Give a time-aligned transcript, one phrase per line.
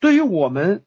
[0.00, 0.84] 对于我们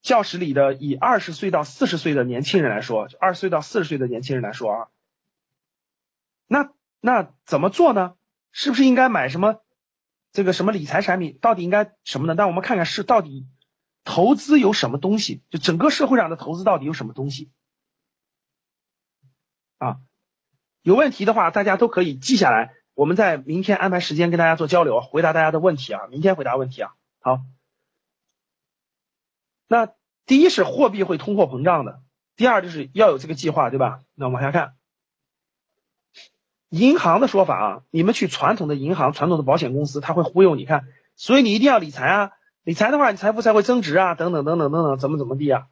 [0.00, 4.88] 教室里的以二十岁到四十岁的年轻人来说，二十岁到四十岁的年轻人来说啊，
[6.46, 8.14] 那那怎么做呢？
[8.50, 9.62] 是不是应该买什么
[10.32, 11.38] 这个什么理财产品？
[11.40, 12.34] 到底应该什么呢？
[12.34, 13.46] 那我们看看是到底
[14.04, 15.42] 投资有什么东西？
[15.48, 17.50] 就整个社会上的投资到底有什么东西？
[19.78, 20.00] 啊，
[20.82, 26.08] 有问题的话大家都可以记下来，我们在明天安排时间跟大家做交流，回答大家的问题啊。
[26.08, 26.94] 明天回答问题啊。
[27.20, 27.40] 好，
[29.72, 29.94] 那
[30.26, 32.02] 第一是货币会通货膨胀的，
[32.36, 34.00] 第二就是要有这个计划，对吧？
[34.14, 34.74] 那往下看。
[36.68, 40.84] 银行的说法啊，你们去传统的银行、传统的保险公司，他会忽悠你看，
[41.16, 42.32] 所以你一定要理财啊，
[42.64, 45.68] 理财的话，你财富才会增值啊，等等等等等等，怎么怎么地啊，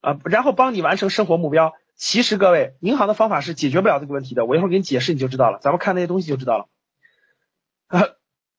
[0.00, 1.74] 啊，然后帮你完成生活目标。
[1.94, 6.68] 其实各位，银行的方法是解决不了这个问题的，我一会儿给你解释你就知道了，咱们看那些东西就知道了。
[7.86, 8.02] 啊，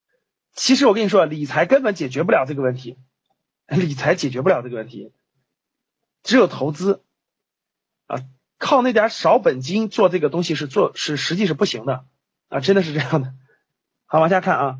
[0.56, 2.98] 其实我跟你说，理财根本解决不了这个问题，
[3.68, 5.12] 理财解决不了这个问题，
[6.24, 7.04] 只有投资
[8.08, 8.20] 啊。
[8.58, 12.06] 靠那点少本金做这个东西是做是实际是不行的
[12.48, 13.34] 啊，真的是这样的。
[14.06, 14.80] 好，往下看啊，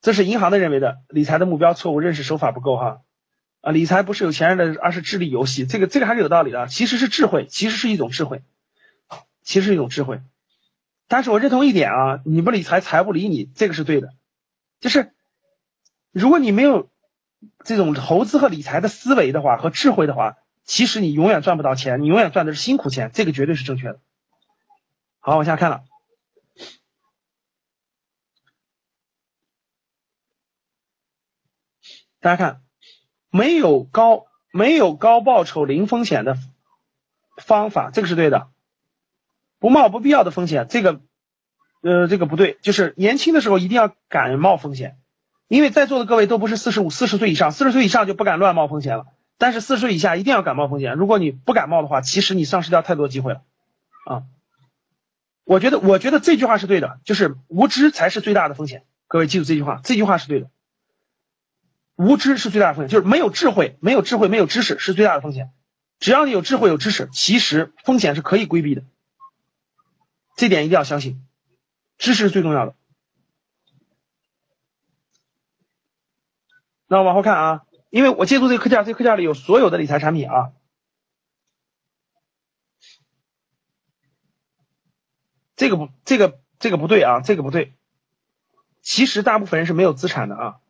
[0.00, 3.02] 这是银行的认为的理财的目标错误认识手法不够哈
[3.62, 8.42] 啊，理财不是有钱人的，而是智力游戏，这个这个还是有道理的，其实是智慧，其实是一种智慧，
[9.42, 10.20] 其实是一种智慧。
[11.08, 14.14] 但是我认同一点啊，你不理财，财不理你，这个是对的，
[14.80, 15.12] 就是
[16.14, 16.88] 如果你没有
[17.64, 20.38] 这种投资和理财的思维的话和智慧的话。
[20.66, 24.00] 其实你永远赚不到钱，你永远赚的是辛苦钱，这个绝对是正确的。
[25.20, 25.84] 好，往下看了，
[32.18, 32.62] 大家看，
[33.28, 36.38] 没有高没有高报酬零风险的
[37.36, 38.48] 方法，这个是对的。
[39.58, 41.02] 不冒不必要的风险，这个
[41.82, 44.96] 呃这个不对，就是年轻的时候一定要敢冒风险，
[45.48, 49.06] 因为在座的各位都不是四十五四十岁以上，四十岁以上就不敢乱冒风险了。
[49.36, 53.42] 但是四十岁以下一定要敢冒风险，如果你不敢冒的话，其实你丧失掉太多机会了
[54.06, 54.22] 啊！
[55.44, 58.84] 我觉得，我觉得这句话是对的，就是无知才是最大的风险。
[59.08, 60.48] 各位记住这句话，这句话是对的。
[61.96, 65.50] 无知是最大的风险，就是没有智慧，没有智慧，没有知识是最大的风险。
[65.98, 68.82] 只要你有智慧、有知识，其实风险是可以规避的。
[70.36, 71.24] 这点一定要相信，
[71.98, 72.74] 知识是最重要的。
[76.94, 77.66] 那往后看啊。
[77.90, 80.52] 因为我借助这个课件，这个课件里有所有的理财产品啊。
[85.56, 87.74] 这个不，这个这个不对啊，这个不对。
[88.80, 90.60] 其实大部分人是没有资产的啊。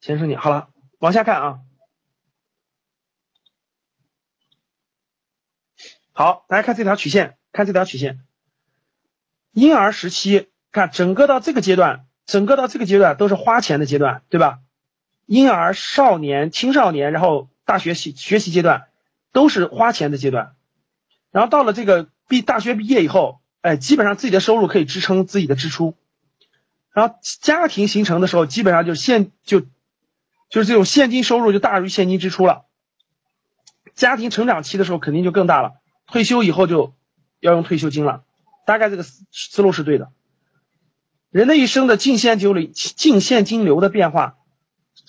[0.00, 1.60] 先生你好了，往下看啊。
[6.12, 8.24] 好，大家看这条曲线，看这条曲线。
[9.52, 14.60] 婴儿时期，看整个到这个阶段，整个到这个阶段都是花钱的阶段，对吧？
[15.26, 18.88] 婴儿、少年、青少年，然后大学习学习阶段
[19.32, 20.54] 都是花钱的阶段，
[21.30, 25.94] 然后到了这个毕大学毕业以后，哎，基本上自己的收入可以支撑自己的支出，
[26.92, 29.60] 然后家庭形成的时候，基本上就现就
[30.50, 32.66] 就是这种现金收入就大于现金支出了，
[33.94, 35.72] 家庭成长期的时候肯定就更大了，
[36.06, 36.94] 退休以后就
[37.40, 38.24] 要用退休金了，
[38.66, 40.12] 大概这个思思路是对的，
[41.30, 44.36] 人的一生的净现金流净现金流的变化。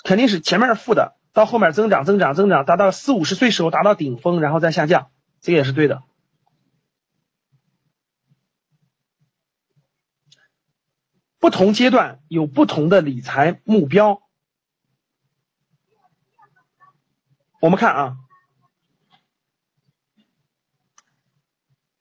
[0.05, 5.09] 肯定是前面是负的，到后面增长增长增长，达到四五十岁时候达到顶峰，然后再下降，
[5.41, 6.03] 这个也是对的。
[11.39, 14.21] 不同阶段有不同的理财目标。
[17.59, 18.17] 我们看啊，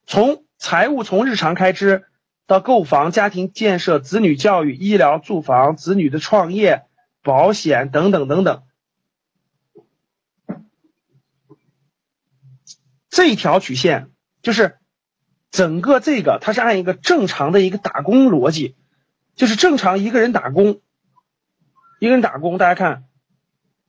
[0.04, 2.04] 从财务从日常开支
[2.46, 6.86] 到购房、家庭建设、子女教育、医疗、住房、子女的创业。
[7.24, 8.62] 保险等等等等，
[13.08, 14.10] 这一条曲线
[14.42, 14.76] 就是
[15.50, 18.76] 整个这个，它是按一个正常的一个打工逻辑，
[19.36, 20.82] 就是正常一个人打工，
[21.98, 23.04] 一个人打工，大家看，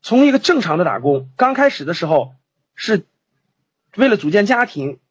[0.01, 2.35] 从一个正常的打工，刚开始的时候
[2.73, 3.05] 是
[3.97, 5.01] 为了组建家庭，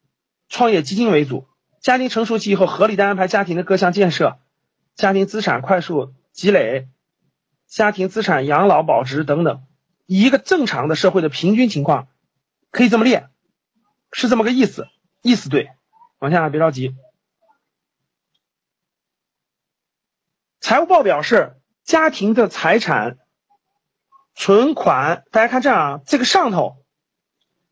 [0.49, 1.47] 创业基金为主，
[1.79, 4.39] 家庭成熟期以后，合理的安排家庭的各项建设，
[4.95, 6.87] 家庭资产快速积累。
[7.67, 9.63] 家庭资产、养老保值等等，
[10.05, 12.07] 一个正常的社会的平均情况，
[12.71, 13.27] 可以这么列，
[14.11, 14.87] 是这么个意思，
[15.21, 15.69] 意思对。
[16.19, 16.95] 往下别着急，
[20.61, 23.17] 财务报表是家庭的财产、
[24.33, 25.25] 存款。
[25.31, 26.77] 大家看这样啊，这个上头，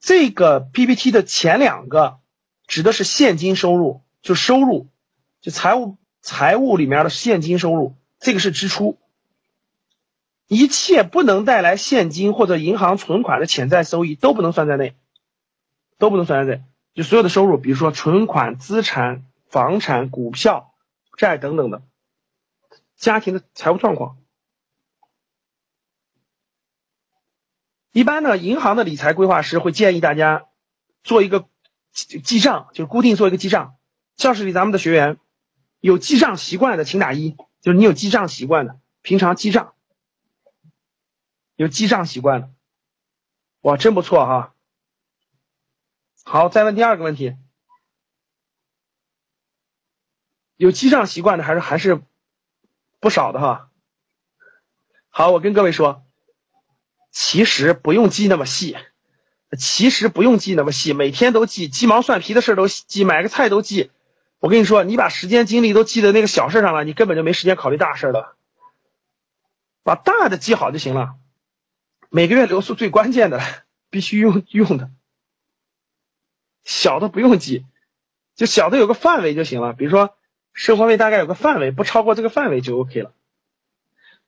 [0.02, 2.20] 这个 PPT 的前两个
[2.68, 4.90] 指的是现金收入，就收入，
[5.42, 9.00] 就财务财务里面的现金收入，这个是支出。
[10.54, 14.96] 一切不能带来现金或者银行存款的潜在收益都不能算在内，
[15.98, 16.64] 都不能算在内。
[16.94, 20.74] 就所有的收入，比如说存款、资产、房产、股票、
[21.18, 21.82] 债等等的，
[22.96, 24.18] 家庭的财务状况。
[27.92, 30.46] 一般呢，银行的理财规划师会建议大家
[31.04, 31.48] 做一个
[31.92, 33.76] 记账，就是固定做一个记账。
[34.16, 35.18] 教室里咱们的学员
[35.80, 39.73] 有记账习惯的，请打一，就是你有记账习惯的，平常记账，
[41.56, 42.50] 有记账习惯的，
[43.62, 44.54] 哇，真不错哈。
[46.24, 47.36] 好，再问第二个问题，
[50.56, 52.02] 有记账习惯的还是还是
[53.00, 53.70] 不少的哈。
[55.10, 56.04] 好，我跟各位说。
[57.16, 58.76] 其实不用记那么细，
[59.56, 63.92] 其实不用记那么细，每天都记，鸡毛蒜皮的事都记，买个菜都记。
[64.40, 68.36] 我跟你说，你把时间精力都记在那个小事上了，你根本就没时间考虑大事了。
[69.84, 71.14] 把大的记好就行了。
[72.16, 73.42] 每个月流速最关键的，
[73.90, 74.92] 必须用用的，
[76.64, 77.66] 小的不用记，
[78.36, 79.74] 就小的有个范围就行了。
[79.74, 80.16] 比如说
[80.54, 83.14] 生活费大概有个范围，不超过这个范围就 OK 了。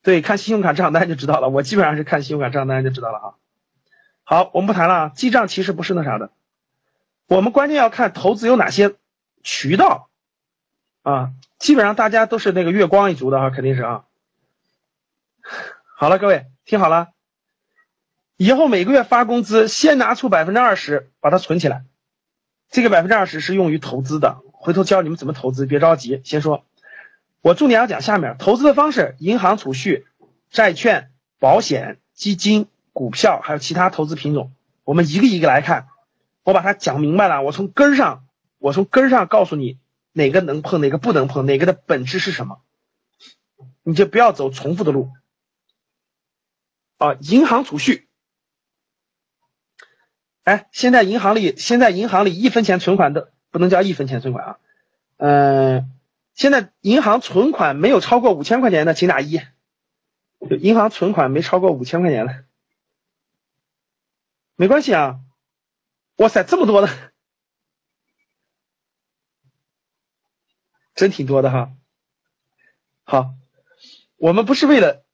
[0.01, 1.49] 对，看信用卡账单就知道了。
[1.49, 3.33] 我基本上是看信用卡账单就知道了啊。
[4.23, 5.11] 好，我们不谈了。
[5.15, 6.31] 记账其实不是那啥的，
[7.27, 8.95] 我们关键要看投资有哪些
[9.43, 10.09] 渠道
[11.03, 11.33] 啊。
[11.59, 14.05] 基本上大家都是那个月光一族的啊，肯定是啊。
[15.97, 17.09] 好了，各位听好了，
[18.37, 21.85] 以后每个月发工资，先拿出百分之二十把它存起来。
[22.69, 26.65] 这个百分之二十是用于投资的，回头教你们怎么投资，别着急，先说。
[27.41, 30.05] 我重点要讲下面投资的方式：银行储蓄、
[30.49, 34.51] 债券、保险、基金、股票，还有其他投资品种。
[34.83, 35.87] 我们一个一个来看，
[36.43, 37.41] 我把它讲明白了。
[37.41, 38.25] 我从根上，
[38.57, 39.77] 我从根上告诉你
[40.11, 42.59] 哪个能碰，哪个不能碰，哪个的本质是什么，
[43.83, 45.11] 你就不要走重复的路。
[46.97, 48.04] 啊，银行储蓄，
[50.45, 54.57] 哎，现在银行里，现在银行里一分钱存款都不能叫一分钱存款啊，
[55.17, 55.91] 嗯。
[56.35, 59.39] 现在银行存款没有超过五千块钱的，请打一。
[60.59, 62.43] 银行存款没超过五千块钱的，
[64.57, 65.21] 没关系啊。
[66.17, 66.89] 哇塞，这么多的，
[70.93, 71.71] 真挺多的哈。
[73.05, 73.33] 好，
[74.17, 75.05] 我们不是为了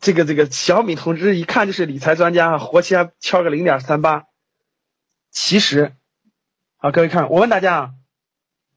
[0.00, 4.24] 这个这个小米同志一看就是理财专家啊，活期还敲个零点三八。
[5.32, 5.96] 其实，
[6.76, 7.94] 好，各位看，我问大家啊。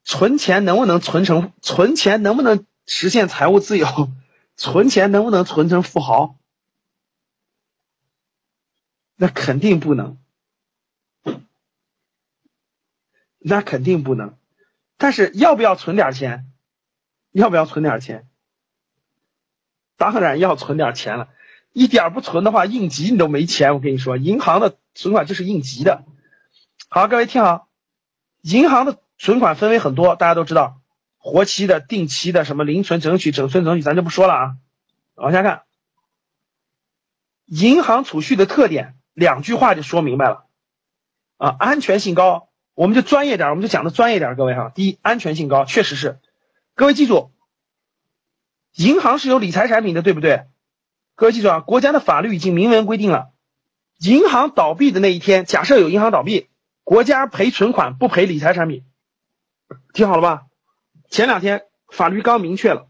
[0.08, 1.52] 存钱能不能存成？
[1.60, 4.08] 存钱能不能实现财务自由？
[4.56, 6.38] 存钱能不能存成富豪？
[9.16, 10.18] 那肯定不能，
[13.38, 14.38] 那肯定不能。
[14.96, 16.50] 但是要不要存点钱？
[17.32, 18.28] 要不要存点钱？
[19.96, 21.28] 当然要存点钱了。
[21.72, 23.74] 一点不存的话，应急你都没钱。
[23.74, 26.04] 我跟你说，银行的存款就是应急的。
[26.96, 27.68] 好，各位听好，
[28.40, 28.96] 银行的。
[29.18, 30.80] 存款分为很多，大家都知道，
[31.18, 34.56] 活期的、定期的，什么零存整取、整存整取，咱就不说了啊。
[35.14, 35.64] 往下看，
[37.44, 40.46] 银行储蓄的特点，两句话就说明白了
[41.36, 44.72] 啊，安全性高，我们就专业点，我们就讲的专业点，各位哈。
[44.74, 46.18] 第一，安全性高，确实是。
[46.74, 47.30] 各位记住，
[48.74, 50.46] 银行是有理财产品的，对不对？
[51.14, 53.32] 各位记住啊，国家的法律已经明文规定了，
[53.98, 56.48] 银行倒闭的那一天，假设有银行倒闭，
[56.86, 58.84] 国家赔存款，不赔理财产品。
[59.92, 60.46] 听好了吧，
[61.10, 62.86] 前两天法律刚明确了，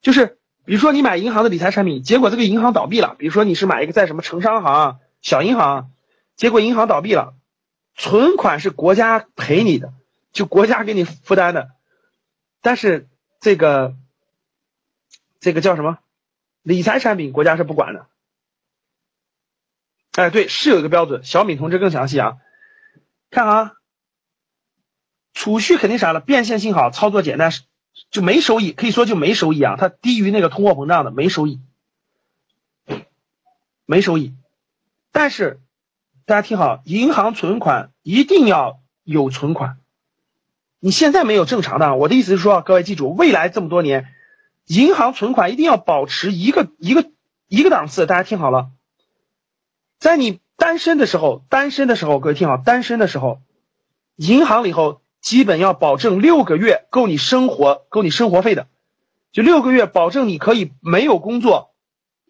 [0.00, 5.90] 就是比如说你买银行的理财产品，结果这个银行倒闭了，比如说你是买一个在什么城商行、小银行，
[6.34, 7.34] 结果银行倒闭了，
[7.94, 9.92] 存款是国家赔你的，
[10.32, 11.72] 就国家给你负担的，
[12.62, 13.06] 但是
[13.38, 13.94] 这个
[15.40, 15.98] 这个叫什么
[16.62, 18.06] 理财产品，国家是不管的。
[20.12, 22.38] 哎，对，是有一个标准，小敏同志更详细啊，
[23.30, 23.72] 看啊。
[25.32, 27.50] 储蓄肯定啥了，变现性好，操作简单，
[28.10, 31.60] 就没收益，可以说就没收益啊，它低于那个通货膨胀的，没收益，
[33.86, 34.34] 没收益。
[35.12, 35.60] 但是
[36.26, 39.78] 大家听好，银行存款一定要有存款，
[40.80, 44.12] 你现在没有正常的，我的意思是说，各位记住，未来这么多年，
[44.66, 47.08] 银行存款一定要保持一个一个
[47.46, 48.04] 一个档次。
[48.04, 48.72] 大家听好了，
[49.98, 53.40] 在你单身的时候，单身的时候，各位听好，单身的时候，
[54.14, 55.00] 银行里头。
[55.20, 58.68] 基本要保证六个月够你生活，够你生活费的，
[59.32, 61.74] 就六个月保证你可以没有工作，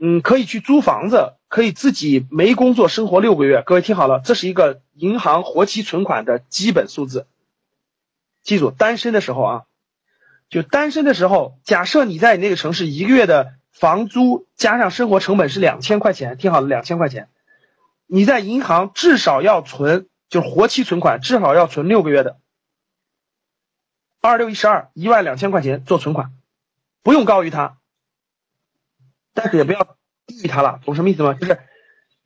[0.00, 3.62] 嗯，可以去租房子，可以自己没工作生活六个月。
[3.64, 7.28] 各位听好了，这是一个银行活期存款的基本数字。
[8.42, 9.62] 记住，单身的时候啊，
[10.48, 17.28] 就单身的时候，假设你在你那个城市一个月的房租加上生活成本是两千块钱，听好了，两千块钱。
[18.12, 22.38] 你在银行至少要存，就是活期存款至少要存六个月的，
[24.20, 26.32] 二六一十二，一万两千块钱做存款，
[27.04, 27.76] 不用高于它，
[29.32, 31.34] 但是也不要低于它了，懂什么意思吗？
[31.34, 31.60] 就是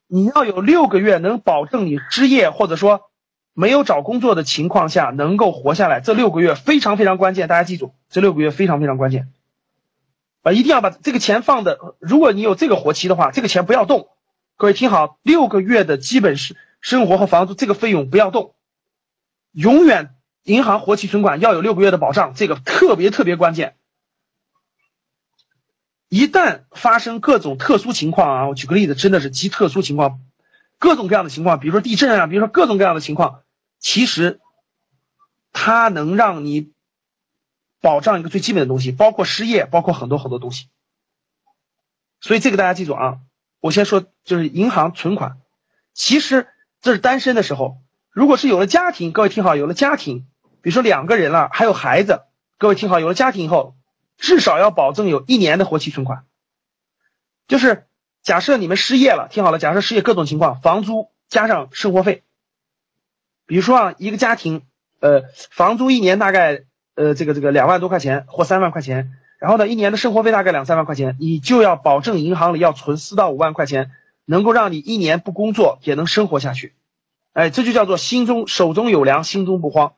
[0.07, 3.11] 你要有六个月能保证你失业或者说
[3.53, 9.29] 没有找工作的情况下能够活下来，这六个月非常非常关键，大家记住，这六个月非常非常关键，
[10.41, 14.09] 啊，一定要把这个钱放的，如果你有这个活期的话，这个钱不要动。
[14.57, 18.55] 各位听好，六个月的基本是生活和房租这个费用不要动，
[19.51, 23.77] 永远银行活期存款要有六个月的保障，这个特别特别关键。
[26.09, 30.21] 一旦发生各种特殊情况啊，我举个例子，真的是极特殊情况，
[30.79, 33.43] 各种各样的情况，比如说地震啊，比如说各种各样的情况，
[33.81, 34.41] 其实
[35.53, 36.73] 它能让你
[37.81, 40.69] 保障一个最基本的东西，包括失业，包括很多很多东西。
[42.21, 43.19] 所以这个大家记住啊。
[43.65, 45.39] 我先说，就是银行存款，
[45.95, 46.49] 其实
[46.83, 47.79] 这是单身的时候。
[48.11, 50.27] 如果是有了家庭，各位听好，有了家庭，
[50.61, 52.21] 比如说两个人了，还有孩子，
[52.59, 53.75] 各位听好，有了家庭以后，
[54.19, 56.27] 至少要保证有一年的活期存款。
[57.49, 57.87] 就是
[58.23, 62.23] 假设你们失业了，听好了，假设失业各种情况，房租加上生活费，
[63.47, 64.61] 比如说啊，一个家庭，
[65.01, 66.65] 呃，房租一年大概
[66.97, 69.15] 呃这个这个两万多块钱或三万块钱。
[69.45, 73.91] 然后呢，一年的生活费大概两三万块钱，你就要保证银行里要存四到五万块钱，
[74.25, 76.73] 能够让你一年不工作也能生活下去。
[77.35, 79.97] 哎，这就叫做心中手中有粮，心中不慌。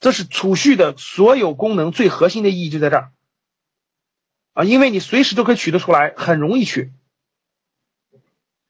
[0.00, 3.12] 这是储蓄的所有功能最核心的意义就在这儿
[4.54, 6.90] 啊，因为你随时都可以取得出来，很容易取，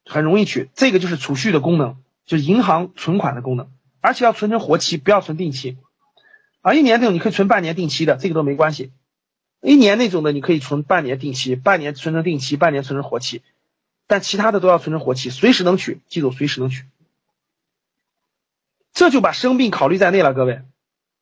[0.05, 0.69] 很容易取。
[0.75, 3.71] 这个就是储蓄的功能，就是银行存款的功能，
[4.03, 5.79] 而且要存成活期，不要存定期。
[6.63, 8.93] 啊，一年那种你可以存半年定期的，这个都没关系。
[9.61, 13.43] 一年那种的你可以存半年定期，半年存成定期，半年存成活期，
[14.07, 16.85] 但其他的都要存成活期，随时能取，记住随时能取。
[18.93, 20.63] 这就把生病考虑在内了，各位，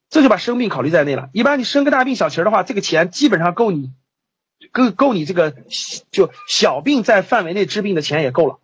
[0.09, 1.31] 这就把生病考虑在内了。
[1.33, 3.93] 一般你生个大病小情的话，这个钱基本上够你，
[4.73, 5.55] 够够你这个
[6.11, 8.59] 就小病在范围内治病的钱也够了。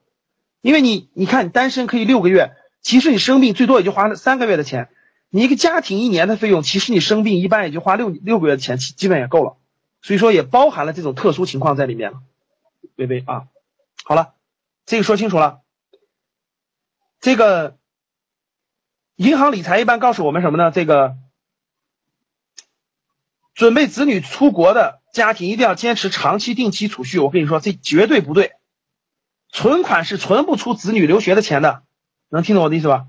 [0.60, 4.88] 因为你你看你单身可以六个月，其实你生病最多也就花三个月的钱。
[5.28, 9.56] 你一个家庭一年的费用，其实你生病一般也就花六六个月的钱，基本也够了。
[10.00, 12.22] 所以说也包含了这种特殊情况在里面了。
[12.94, 13.48] 微微啊，
[14.04, 14.34] 好了，
[14.86, 15.60] 这个说清楚了。
[17.20, 17.76] 这个
[19.16, 20.70] 银行理财一般告诉我们什么呢？
[20.70, 21.16] 这个
[23.54, 27.18] 准备子女出国的家庭一定要坚持长期定期储蓄。
[27.18, 28.52] 我跟你说，这绝对不对。
[29.48, 31.82] 存款是存不出子女留学的钱的，
[32.28, 33.06] 能听懂我的意思吧？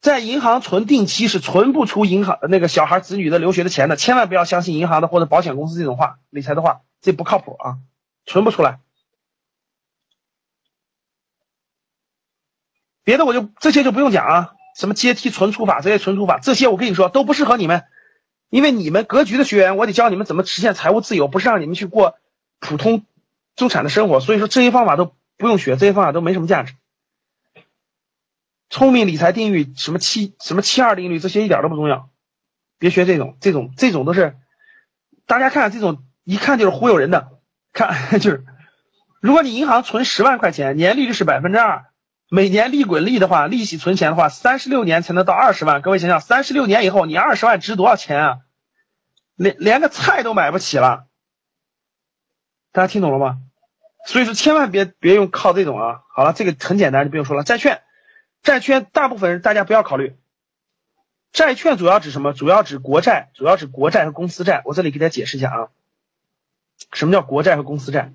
[0.00, 7.78] 在银行存定期是存不出银行那个小孩子女的留学的钱的，千万不要相信银行的或者保险公司这种话，理财的话，这不靠谱啊，
[8.24, 8.80] 存不出来。
[13.04, 17.84] 别的我就这些就不用讲啊，什么阶梯存储法这些存储法，这些我跟你说都不适合你们，
[18.48, 22.16] 因为你们格局的学员，我得教你们怎么实现财务自由，不是让你们去过
[22.58, 23.04] 普通
[23.54, 26.72] 中产的生活，所以说这些方法都不用学，这些方法都没什么价值。
[28.70, 32.08] 聪明理财定律，什么七什么七二定律，这些一点都不重要，
[32.78, 34.36] 别学这种，这种这种都是，
[35.26, 37.32] 大家看这种一看就是忽悠人的，
[37.72, 38.44] 看 就是，
[39.20, 41.86] 如果你银行存十万块钱，年利率是百分之二，
[42.30, 45.82] 每年利滚利的话，利息存钱的话，三十六年才能到二十万。
[45.82, 48.38] 各位想想，三十六年以后，你二十万值多少钱啊？
[49.34, 51.06] 连连个菜都买不起了。
[52.70, 53.38] 大家听懂了吗？
[54.06, 56.02] 所以说千万别别用靠这种啊。
[56.14, 57.82] 好了，这个很简单，就不用说了，债券。
[58.42, 60.16] 债券大部分人大家不要考虑，
[61.30, 62.32] 债券主要指什么？
[62.32, 64.62] 主要指国债，主要指国债和公司债。
[64.64, 65.68] 我这里给大家解释一下啊，
[66.92, 68.14] 什么叫国债和公司债？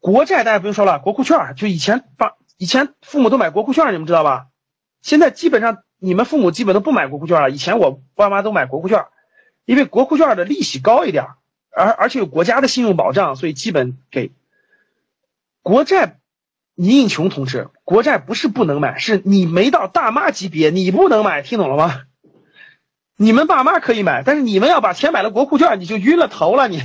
[0.00, 4.48] 国债大家不用说了，国库券就以前把以前父母都买国库券，你们知道吧？
[5.00, 7.50] 现在基本上你们父母基本都不买国库券了。
[7.50, 9.06] 以前我爸妈都买国库券，
[9.64, 11.28] 因为国库券的利息高一点，
[11.70, 14.32] 而而且有国家的信用保障，所以基本给
[15.62, 16.18] 国债。
[16.74, 22.02] 倪应琼同志，国债不是不能买，是你没到大妈级别，你不能买，听懂了吗？
[23.16, 26.68] 你们爸妈可以买，但是你们要把钱买了国库券，你就晕了头了。
[26.68, 26.82] 你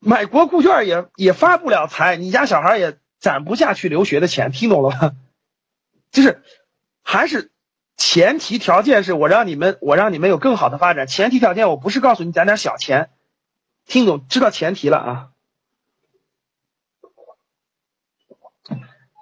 [0.00, 5.12] 买国库券也也发不了财，你家小孩也攒不下去留学的钱，听懂了吗？
[6.10, 6.42] 就是
[7.02, 7.52] 还是
[7.96, 11.06] 前提条件是我让你们，我让你们有更好的发展。
[11.06, 13.10] 前提条件我不是告诉你攒点小钱，
[13.86, 15.28] 听懂知道前提了啊？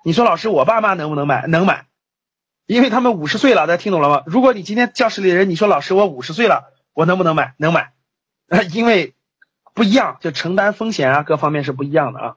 [0.06, 1.46] 你说老师，我爸妈能不能买？
[1.46, 1.86] 能买，
[2.66, 3.66] 因为他们五十岁了。
[3.66, 4.22] 大家听懂了吗？
[4.26, 7.54] 如果你今天教室里的人，你说老师，我五十岁了，我能不能买？
[7.56, 7.94] 能买。
[8.74, 9.14] 因为
[9.72, 12.36] 不一样，就承担风险啊，各方面是不一样的啊。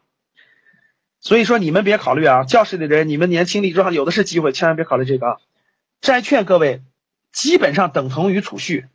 [1.20, 5.38] 所以说你们别考虑啊，教室里的人，你们年轻力壮，有的是机会，千万别考虑这个啊。
[6.00, 6.84] 债券各位
[7.34, 8.86] 基本上等同于储蓄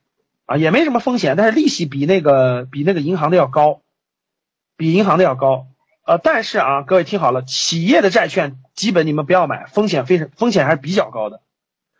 [0.46, 3.82] 啊，也没什么风险，但是利息比那个比那个银行的要高，
[4.78, 5.66] 比银行的要高。
[6.04, 11.42] 呃，但是啊，各位听好了，企业的债券基本你们不要买，风险非常，风险还是比较高的。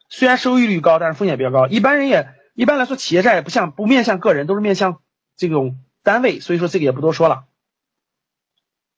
[0.09, 1.69] 虽然收益率高，但是风险比较高。
[1.69, 5.01] 一般人也一般来说，企业债也不像不面向个人，都是面向
[5.37, 7.45] 这种单位，所以说这个也不多说了。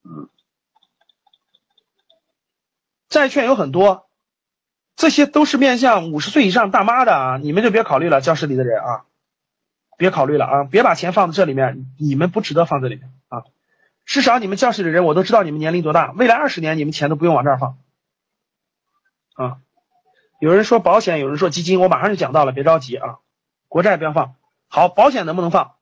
[0.05, 0.29] 嗯，
[3.09, 4.09] 债券有很多，
[4.97, 9.05] 这些都是面向五十岁以上大妈的啊，你们就别考虑了，教室里的人啊，
[9.99, 13.13] 别考虑了啊，别把钱放在这里面，你们不值得放这里面。
[14.05, 16.13] 至少你们教室里的人，我都知道你们年龄多大。
[16.13, 17.79] 未来二十年，你们钱都不用往这儿放，
[19.35, 19.59] 啊！
[20.41, 23.19] 有人说保险，有人说基金，我马上就讲到了，别着急啊。
[23.69, 24.37] 国债不要放，
[24.69, 25.77] 好，保险能不能放？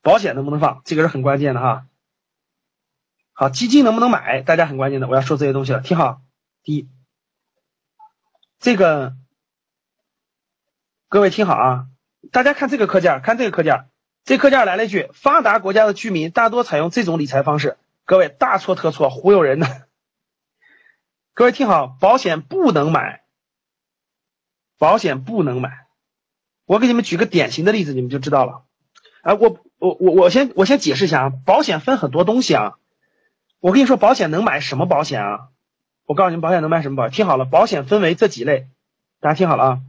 [0.00, 0.80] 保险能不能放？
[0.84, 1.86] 这个是很关键的哈。
[3.32, 4.42] 好，基金能不能买？
[4.42, 6.22] 大家很关键的，我要说这些东西了，听好。
[6.62, 6.88] 第一，
[8.58, 9.14] 这个
[11.08, 11.86] 各位听好啊，
[12.32, 13.90] 大家看这个课件，看这个课件。
[14.24, 17.76] 这课件来了一句：发达国家的居民大多采用这种理财方式。
[18.06, 19.86] 各位大错特错，忽悠人的。
[21.34, 23.22] 各位听好，保险不能买，
[24.78, 25.86] 保险不能买。
[26.64, 28.64] 我给你们举个典型的例子，你们就知道了。
[29.20, 32.78] 啊，我我我我先我先解释一下啊，保险分很多东西啊。
[33.60, 35.48] 我跟你说，保险能买什么保险啊？
[36.06, 37.10] 我告诉你们，保险能买什么保？
[37.10, 38.68] 听好了，保险分为这几类，
[39.20, 39.80] 大家听好了啊。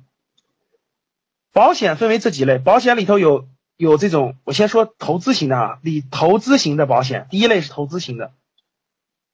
[1.54, 3.48] 保险分为这几类，保险里头有。
[3.78, 8.32] 有这种，我先说投资型的啊，你投资型的保险，第一类是投资型的，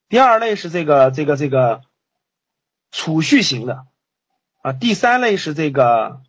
[0.10, 1.82] 第二类是这个这个这个
[2.92, 3.86] 储蓄型的
[4.62, 6.22] 啊，第三类是这个，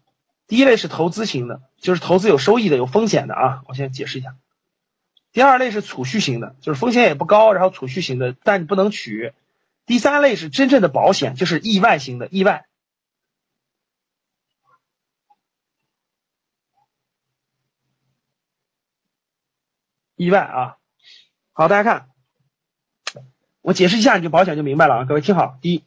[0.47, 4.35] 第一类是投资型的，就是投资有收益的，有风险的啊，我先解释一下。
[5.33, 9.33] 第二类是储蓄型的，就是风险也不高，然后储蓄型的，但你不能取。
[9.87, 12.67] 第三类是真正的保险，就是意外型的，意外。
[20.23, 20.77] 意外啊，
[21.53, 22.09] 好，大家看，
[23.61, 25.05] 我解释一下，你就保险就明白了啊。
[25.05, 25.83] 各位听好，第一，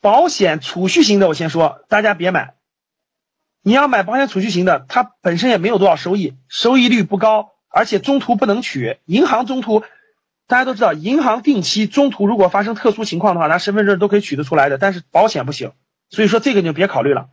[0.00, 2.54] 保险储蓄型的，我先说，大家别买。
[3.60, 8.98] 你要买保险储蓄型的，它本身也没有多少收益，收益率不高，而且中途不能取。
[9.04, 9.84] 银行中途，
[10.46, 15.72] 大家都知道，银行定期中途如果发生特殊情况的话，拿身份证都可以取得出来的，但是保险不行，
[16.08, 17.28] 所以说这个你就别考虑了。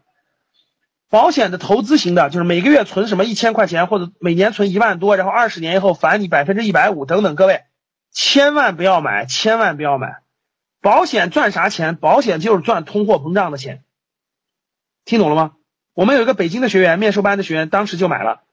[1.10, 7.36] 保险的投资型的，就是每个月存什么一千块钱，或者每年存一万多，然后二十年以后返你百分之一百五等等。
[7.36, 7.64] 各位
[8.12, 10.18] 千万不要买，千万不要买。
[10.82, 11.96] 保险赚啥钱？
[11.96, 13.84] 保险就是赚通货膨胀的钱。
[15.04, 15.54] 听懂了吗？
[15.94, 18.44] 我们有一个北京的学员，面授班的学员，当时就买了，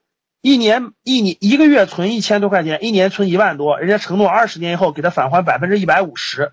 [0.41, 6.53] 一年一年一个月存一千多块钱，一年存一万多，人家承诺二十年以后给他返还百分之一百五十。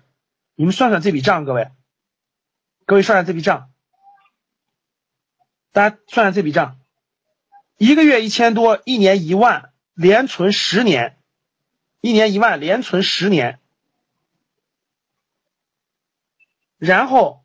[0.54, 1.70] 你们算算这笔账，各位，
[2.84, 3.70] 各位算算这笔账。
[5.74, 6.78] 大家算算这笔账，
[7.78, 11.18] 一个月一千多，一年一万，连存十年，
[12.00, 13.58] 一年一万，连存十年，
[16.78, 17.44] 然后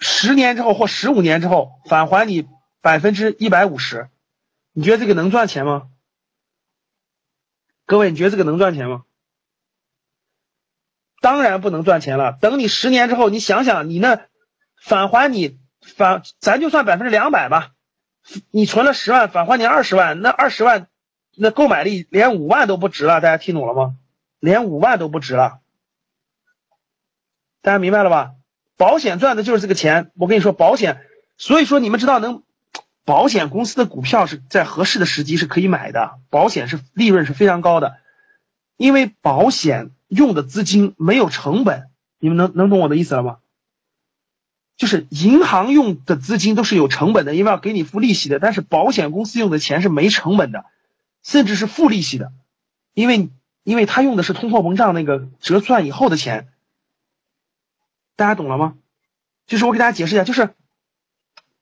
[0.00, 2.48] 十年之后或十五年之后返还你
[2.80, 4.10] 百分之一百五十，
[4.72, 5.88] 你觉得这个能赚钱吗？
[7.86, 9.04] 各位，你觉得这个能赚钱吗？
[11.20, 12.36] 当然不能赚钱了。
[12.40, 14.26] 等你十年之后，你想想，你那
[14.82, 15.56] 返还你。
[15.96, 17.72] 返咱就算百分之两百吧，
[18.50, 20.88] 你存了十万，返还你二十万，那二十万
[21.36, 23.96] 那购买力连五万都不值了，大家听懂了吗？
[24.40, 25.60] 连五万都不值了，
[27.62, 28.32] 大家明白了吧？
[28.76, 31.04] 保险赚的就是这个钱，我跟你说保险，
[31.36, 32.44] 所以说你们知道能，
[33.04, 37.96] 保险公司的股票是在合适的时机是可以买的，保险是利润是非常高的，
[38.76, 43.38] 因为保险用的资金没有成本，你们能能懂我的意思了吗？
[44.78, 48.38] 就是银行用的资金都是有成本的，因为要给你付利息的。
[48.38, 50.64] 但是保险公司用的钱是没成本的，
[51.22, 52.32] 甚至是负利息的，
[52.94, 53.28] 因为
[53.64, 56.48] 因为他用的是通货膨胀那个折算以后的钱。
[58.14, 58.74] 大家懂了吗？
[59.48, 60.50] 就是我给大家解释一下，就是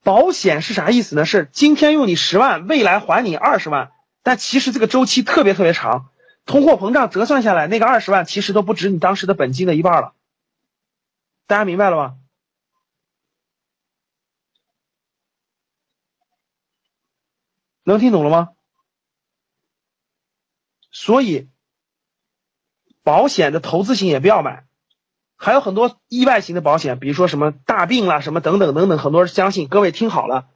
[0.02, 1.24] 保险是啥意思呢？
[1.24, 6.10] 是今天用你十万，未来还你二十万，但其实这个周期特别特别长，
[6.44, 10.12] 通货膨胀折算下来，那个二十万其实都不值你当时的本金的一半了。
[11.46, 12.14] 大家明白了吗？
[17.92, 18.48] 能听懂了吗？
[20.90, 21.48] 所以，
[23.02, 24.64] 保险的投资型也不要买，
[25.36, 29.68] 还有很多意外型的保险，比如说什么大病啦、什么等等等等，很多人相信。
[29.68, 30.48] 各位听好了，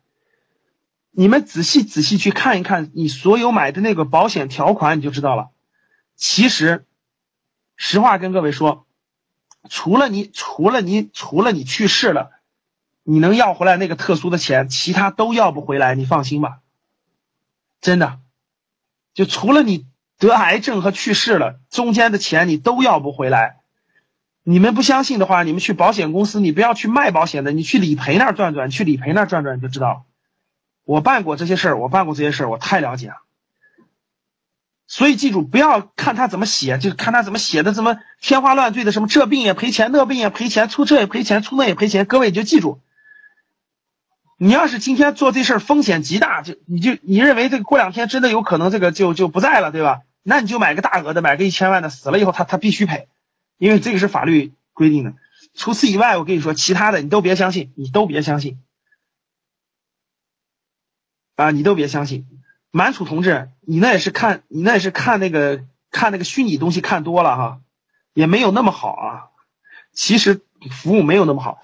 [1.10, 5.50] 你们仔细仔细去看一看，你所有买的那个保险条款，你就知道了。
[6.16, 6.86] 其实，
[7.76, 8.86] 实话跟各位说，
[9.68, 12.32] 除了你，除了你，除了你去世了，
[13.04, 15.94] 你能要回来那个特殊的钱，其他都要不回来。
[15.94, 16.60] 你放心吧，
[17.80, 18.18] 真的，
[19.14, 19.86] 就除了你
[20.18, 23.56] 得癌症和去世了，中间的钱你都要不回来。
[24.42, 30.04] 你们不相信的话，你们去保险公司，你不要去卖保险的，你去理赔那儿转转，去理赔那儿转转，你就知道。
[30.84, 33.16] 我办过这些事儿，我办过这些事儿，我太了解了。
[34.86, 42.06] 所以记住，不要看他怎么写，就看他怎么写的，怎么天花乱坠的，什么这病也赔钱，那病也赔钱，出这也赔钱，出那也赔钱。
[42.06, 42.80] 各位就记住，
[44.42, 50.00] 你要是今天做这事儿风险极大，就你就你认为这个过两天真的有可能这个就就不在了，对吧？
[50.22, 53.08] 那你就买个大额的，买个一千万的，死了以后他他必须赔，
[53.58, 55.12] 因为这个是法律规定的。
[55.52, 58.58] 除此以外，我跟你说，其他的你都别相信，你都别相信。
[61.36, 62.26] 啊，你都别相信，
[62.70, 67.60] 满楚同志，你那也是看，你那也是看那个看那个虚拟东西看多了哈，
[68.14, 69.28] 也没有那么好啊。
[69.92, 71.60] 其实服务没有那么好，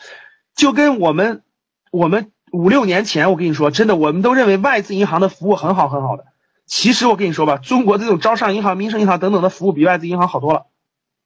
[0.55, 1.43] 就跟我们
[1.91, 6.25] 我们五六年前，我跟你说，真的，我们都认为外资银行的服务很好很好的。
[6.65, 10.67] 其实我跟你说吧，中国这种招商银行、民生银行等等的服务比外资银行好多了。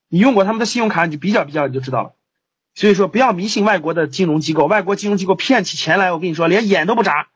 [0.09, 2.15] 你用过他们的信用卡，你就比较比较，你就知道了。
[2.75, 7.29] 所以说，不要迷信外国的金融机构，外国金融机构骗起钱来，我跟你说，连眼都不眨。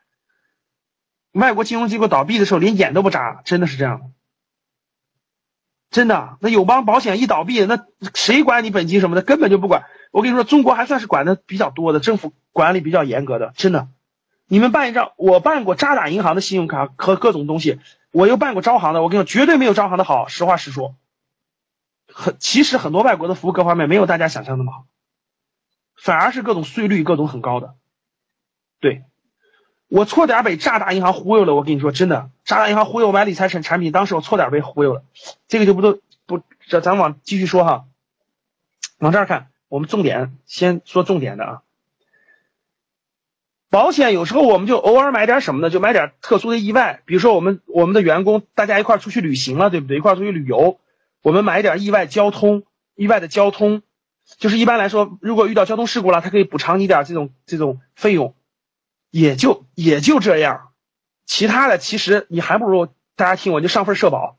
[1.32, 4.06] 外国金融机构倒闭的时候，连眼都不眨，真的是这样的，
[5.90, 6.36] 真的。
[6.40, 9.84] 那友邦保险一倒闭，那谁管你本金什么的，根本就不管。
[10.14, 13.88] 我跟你说，中国还算是管的比较多的，政府管理比较严格的，真的。
[14.46, 17.80] 你们办一张，我办过渣打银行的信用卡和各种东西，
[18.12, 20.28] 我又办过招行的，我跟你说，绝对没有招行的好。
[20.28, 20.94] 实话实说，
[22.06, 24.84] 很其实很多外国的服务各方面没有大家想象那么好，
[25.96, 27.74] 反而是各种税率各种很高的，
[28.78, 29.02] 对。
[29.88, 35.02] 我错点被渣打银行忽悠了，我跟你说真的，渣打银行忽悠我买理财产产品，当时我错点被忽悠了，
[35.48, 37.86] 这个就不都不这咱往继续说哈，
[38.98, 41.62] 往这儿看，我们重点先说重点的啊。
[43.70, 45.68] 保险有时候我们就偶尔买点什么呢？
[45.68, 49.96] 就买点特殊的意外，比如说我们我们的员工大家一块出去旅行了，对不对？
[49.96, 50.78] 一块出去旅游，
[51.22, 52.62] 我们买点意外交通，
[52.94, 53.82] 意外的交通，
[54.38, 58.36] 就是一般来说，如果遇到交通事故了，它可以补偿你点这种这种费用。
[59.10, 60.68] 也就也就这样，
[61.26, 64.38] 其他的其实你还不如大家听我就上份社保，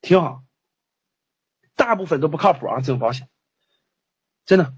[0.00, 0.42] 挺好。
[1.74, 3.28] 大部分都不靠谱啊，这种保险，
[4.48, 4.72] 真的，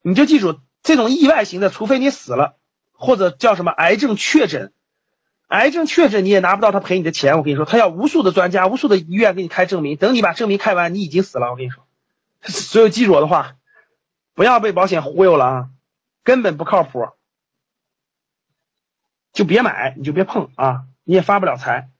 [0.00, 2.56] 你就记住这种意外型的，除非你死了
[2.92, 4.72] 或者叫什么癌症确诊，
[5.48, 7.36] 癌症确诊你也拿不到他赔你的钱。
[7.36, 11.50] 我跟你说，他要无数的专家、无数的医院给你开证明，等你把证明开完，你已经死了。
[11.50, 11.86] 我跟你说，
[12.40, 13.56] 所有记住我的话，
[14.32, 15.68] 不要被保险忽悠了啊，
[16.24, 17.10] 根本不靠谱。
[19.34, 20.84] 就别买，你就别碰啊！
[21.04, 21.90] 你也发不了财，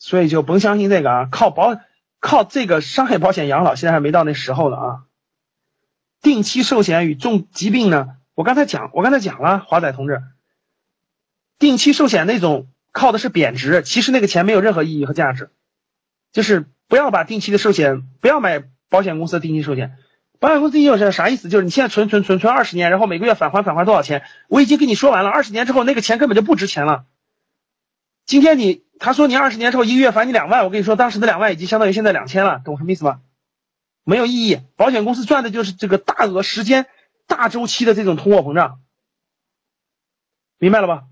[0.00, 1.28] 所以就甭相信这个啊！
[1.30, 1.78] 靠保
[2.18, 5.02] 靠这个伤害保险养老，现在还没到那时候呢啊！
[6.22, 8.16] 定期寿险与重疾病呢？
[8.34, 10.22] 我刚才讲，我刚才讲了，华仔同志，
[11.58, 15.50] 定期寿险那种靠的是贬值，其实那个钱没有任何意义和价值，
[16.32, 19.98] 就是不要把定期的寿险，不要买保险公司的定期寿险。
[20.38, 21.50] 保险公司定期寿险啥意思？
[21.50, 24.22] 就是你现在存存存存二十年，然后每个月返还返还多少钱？
[24.48, 27.04] 我已经跟你说完了，二十年之后那个钱根本就不值钱了。
[28.24, 33.22] 今天你他说你二十年之后一个月返你两万，我跟你说当时的两万已经相当于现在两千了，懂什么意思吗？
[34.04, 34.60] 没有意义。
[34.76, 36.86] 保险公司赚的就是这个大额时间、
[37.26, 38.80] 大周期的这种通货膨胀，
[40.58, 41.06] 明白了吧？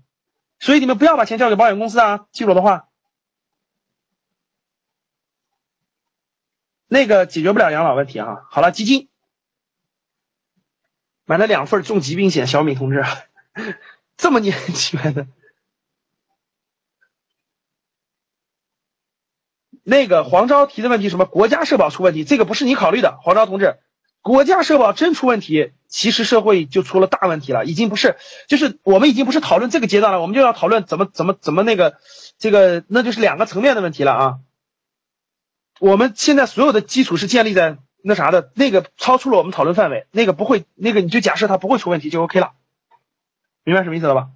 [0.59, 2.27] 所以你们不要把钱交给保险公司啊！
[2.31, 2.89] 记住我的话，
[6.87, 8.45] 那个解决不了养老问题啊。
[8.51, 9.09] 好了，基金。
[11.25, 13.03] 买了两份重疾病险，小米同志，
[14.17, 15.27] 这么年轻的。
[19.89, 23.77] 那个黄钊提的问题，什么国家社保出问题，这个不是你考虑的，黄钊同志，
[24.21, 31.97] 国家社保真出问题，其实社会就出了大问题了，已经不是，就是我们已经不是讨论这个阶段了，我们就要讨论怎么怎么怎么那个，
[32.37, 34.39] 这个那就是两个层面的问题了啊。
[35.79, 37.77] 我们现在所有的基础是建立在。
[38.01, 42.53] 那啥的，那个超出了我们讨论范围，那个不会，那个你就假设它不会出问题就 OK 了，
[43.65, 44.29] 明白什么意思了吧？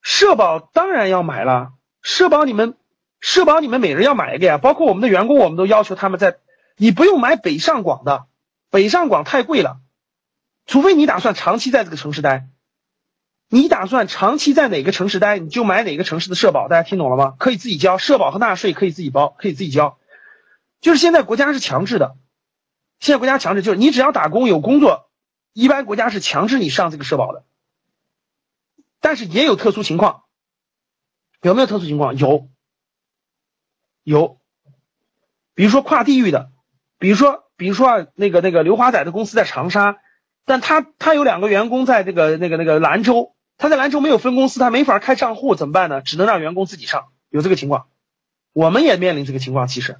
[0.00, 2.74] 社保当然要买了，社保你们，
[3.22, 6.38] 社保你们每人要买一个呀，包括我们的员工，我们都要求他们在，
[6.76, 8.26] 你不用买北上广的，
[8.68, 9.80] 北上广太贵了，
[10.66, 12.48] 除非你打算长期在这个城市待，
[13.48, 17.36] 你打算长期在哪个城市待，你就买哪个城市的社保，大家听懂了吗？
[17.38, 19.98] 可以自己交社保和纳税可以自己包，可以自己交。
[20.80, 22.16] 就是现在国家是强制的，
[22.98, 25.08] 现在国家强制就是你只要打工有工作，
[25.52, 27.44] 一般国家是强制你上这个社保的，
[29.00, 30.24] 但是也有特殊情况，
[31.40, 32.16] 有没有特殊情况？
[32.16, 32.48] 有，
[34.02, 34.40] 有，
[35.54, 36.50] 比如说跨地域的，
[36.98, 39.98] 比如说，比如说啊，那个那个刘华仔的公司在长沙，
[40.44, 46.00] 但他他有两个员工在这个那个那个兰州，他在兰州没有分公司，他没法开账户，怎么办呢？
[46.00, 47.88] 只能让员工自己上，有这个情况，
[48.52, 49.98] 我们也面临这个情况，其实。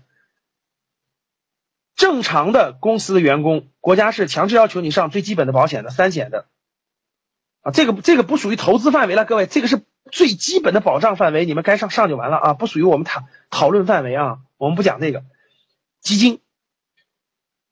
[1.94, 6.46] 正常的公司的员工，国家是强制要求你上最基本的保险的三险的，
[7.60, 15.24] 啊，这个这个不属于投资范围了，各位，这个是最基本的保障范围，你们该上上就完了啊，不属于我们讨讨论范围啊，我们不讲这个
[16.00, 16.38] 基金。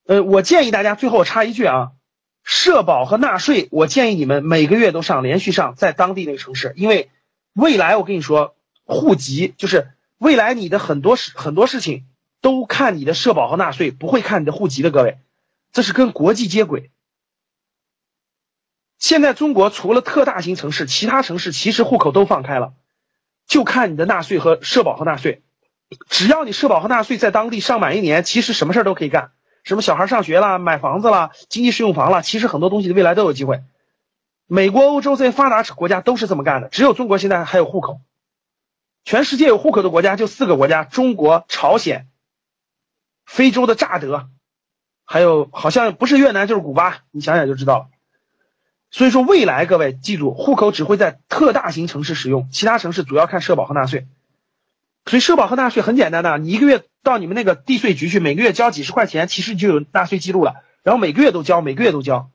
[0.07, 1.92] 呃，我建议大家最后插一句啊，
[2.42, 7.11] 社保和纳税，我建议你们每个月都上，连续上，在当地那个城市，因为
[7.53, 12.07] 未来我跟你说，户籍就是未来你的很多事很多事情。
[12.42, 15.18] 都看你的社保和纳税，不会看你的户籍的，各位，
[15.72, 16.90] 这是跟国际接轨。
[19.01, 22.75] 现在中国除了特大型城市，其他城市其实户口都放开了，
[23.49, 25.43] 就看你的纳税和社保和纳税。
[26.09, 29.33] 只要你社保和纳税在当地上满一年，其实什么事都可以干，
[29.65, 33.63] 什么小孩上学啦、买房子啦、经济适用房啦，其实很多东西的未来都有机会。
[34.47, 38.01] 美国、欧洲这些发达国家都是这么干的，只有中国现在还有户口。
[39.05, 42.07] 全世界有户口的国家就四个国家：中国、朝鲜。
[43.25, 44.29] 非洲的乍得，
[45.07, 47.87] 还有好像不是越南就是古巴，你想想就知道了。
[48.90, 54.07] 所以说未来各位记住，户口只会在特大型城市使用，其他城市主要看社保和纳税。
[55.07, 62.31] 所以社保和纳税很简单的，你一个月到你们那个地税局去，每个月交几十块钱，其实就有纳税记录了，然后每个月都交，每个月都交，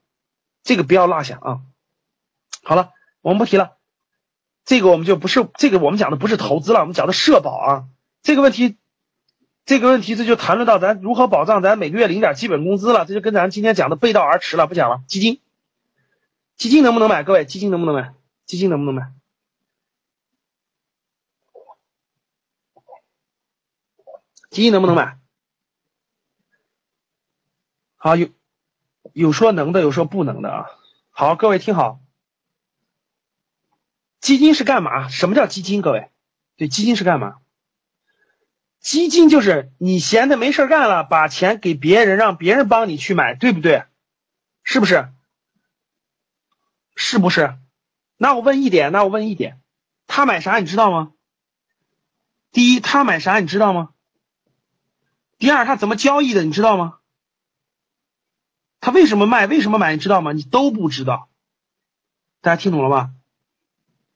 [0.64, 1.60] 这个不要落下啊。
[2.64, 2.92] 好了，
[3.22, 3.74] 我们不提了，
[4.66, 7.84] 这个我们就不是这个我们讲的不是投资了，我们讲的社保啊，
[8.24, 8.78] 这个问题。
[9.68, 15.02] 这个问题这就谈论到咱如何保障咱每个月领点基本工资了，这就跟咱今天讲的背道而驰了，不讲了。
[15.08, 15.40] 基金，
[16.58, 17.24] 基金能不能买？
[17.24, 18.14] 各位，基金能不能买？
[18.46, 19.12] 基金能不能买？
[24.50, 25.20] 基金能不能买？
[27.98, 28.30] 好，有
[29.12, 30.66] 有说能的，有说不能的啊。
[31.10, 32.00] 好，各位听好，
[34.22, 35.10] 基金是干嘛？
[35.10, 35.82] 什么叫基金？
[35.82, 36.10] 各位，
[36.56, 37.38] 对，基金是干嘛？
[38.80, 43.84] 基金就是你闲的没事干了，把钱给别人，让别人帮你去买，对不对？
[44.64, 45.10] 是不是？
[46.96, 47.58] 是不是？
[48.18, 49.62] 那我问一点，那我问一点，
[50.08, 51.14] 他买啥你知道吗？
[52.52, 53.90] 第一，他买啥你知道吗？
[55.38, 57.00] 第二，他怎么交易的你知道吗？
[58.80, 59.48] 他为什么卖？
[59.48, 59.94] 为什么买？
[59.94, 60.32] 你知道吗？
[60.32, 61.30] 你都不知道。
[62.42, 63.12] 大家听懂了吧？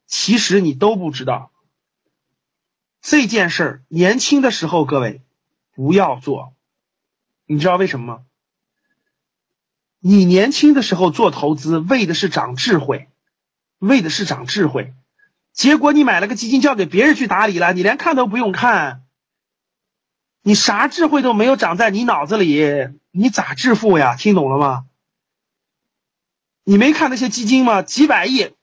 [0.05, 1.51] 其实你都不知道。
[3.01, 5.21] 这件事儿，年轻的时候各位
[5.73, 6.53] 不要做，
[7.45, 8.25] 你知道为什么吗？
[9.99, 13.09] 你年轻的时候做投资，为的是长智慧，
[13.79, 14.93] 为的是长智慧。
[15.51, 19.03] 结果你买了个基金，交给别人去打理了，你连看都不用看，
[20.41, 24.15] 你啥智慧都没有长在你脑子里，你咋致富呀？
[24.15, 24.85] 听懂了吗？
[26.63, 27.81] 你没看那些基金吗？
[27.81, 28.53] 几百亿，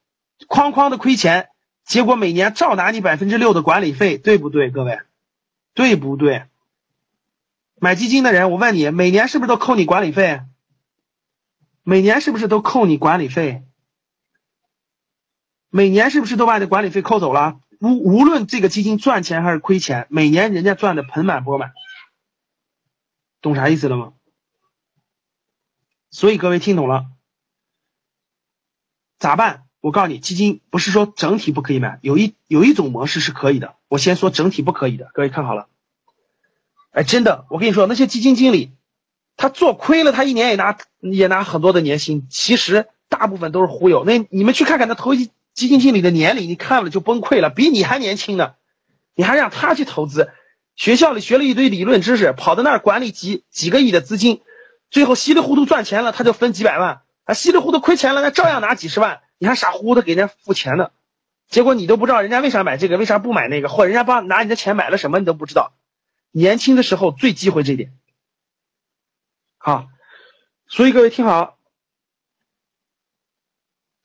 [0.47, 1.49] 哐哐的亏钱。
[1.85, 4.99] 结果每年照拿你百分之六的管理费，对不对，各位？
[5.73, 6.45] 对不对？
[7.79, 10.41] 买基金的人，我问你，每年是不是都扣你管理费？
[11.89, 13.63] 每年是不是都扣你管理费？
[15.69, 17.61] 每年是不是都把你的管理费扣走了？
[17.79, 21.71] 无无论这个基金赚钱还是亏钱，每年人家赚的盆满钵满，
[23.39, 24.11] 懂啥意思了吗？
[26.11, 27.05] 所以各位听懂了，
[29.17, 29.63] 咋办？
[29.79, 33.77] 我告诉你，基金不是说整体不可以买，有一有一种模式是可以的。
[33.87, 35.69] 我先说整体不可以的，各位看好了。
[36.91, 38.73] 哎，真的，我跟你说，那些基金经理，
[39.37, 44.03] 他做亏了，他一年也拿也拿很多的年薪，其实大部分都是忽悠。
[44.03, 48.55] 那你们去看看那投基基金经理的年龄，你看了就崩溃了，比你还年轻呢，
[49.15, 50.29] 你还让他去投资？
[50.75, 54.41] 学校里学了一堆理论知识，跑到那儿管理几几个亿的资金，
[54.91, 59.21] 最后稀里糊涂赚钱了，他就分几百万；啊，稀里糊涂亏钱了，那照样拿几十万。
[59.39, 60.89] 你还傻乎乎的给人家付钱呢，
[61.47, 65.73] 结果你都不知道人家为啥买这个，为啥不买那个，或者人家帮拿你的钱买了什么，你都不知道。
[66.31, 67.93] 年轻的时候最忌讳这点。
[69.67, 69.89] 好，
[70.69, 71.59] 所以各位听好，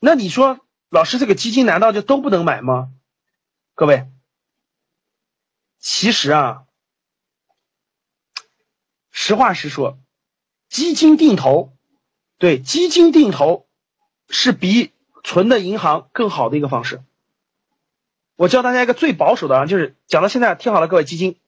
[0.01, 2.93] 那你说老师这个基金难道就都不能买吗？
[3.77, 4.11] 各位，
[5.79, 6.65] 其实啊，
[9.13, 10.01] 实话实说，
[10.69, 11.73] 基金定投，
[12.39, 13.69] 对，基金定投
[14.29, 14.93] 是比。
[15.23, 17.01] 存的银行更好的一个方式，
[18.35, 21.39] 我教大家一个最保守的啊，就是讲到现在，听好了，各位基金，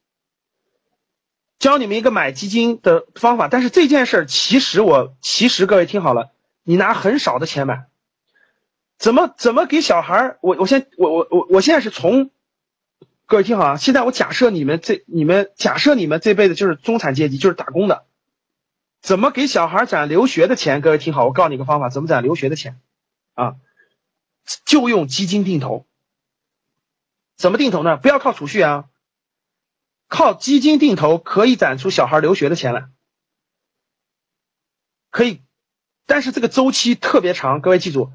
[1.59, 3.47] 教你们一个买基金的方法。
[3.47, 6.31] 但是这件事儿，其实我其实各位听好了，
[6.63, 7.85] 你拿很少的钱买，
[8.97, 10.39] 怎么怎么给小孩儿？
[10.41, 12.31] 我我先我我我我现在是从
[13.25, 13.77] 各位听好啊！
[13.77, 18.05] 现在我假设你们这你们假设你们这辈子就是中产阶级，就是打工的，
[19.01, 20.81] 怎么给小孩攒留学的钱？
[20.81, 22.79] 各位听好，我告诉你个方法，怎么攒留学的钱
[23.33, 23.55] 啊？
[24.65, 25.87] 就用基金定投。
[27.35, 27.97] 怎么定投呢？
[27.97, 28.85] 不要靠储蓄啊，
[30.15, 32.87] 靠基金定投可以攒出小孩留学的钱来，
[35.11, 35.41] 可以。
[36.05, 38.13] 但是这个周期特别长，各位记住，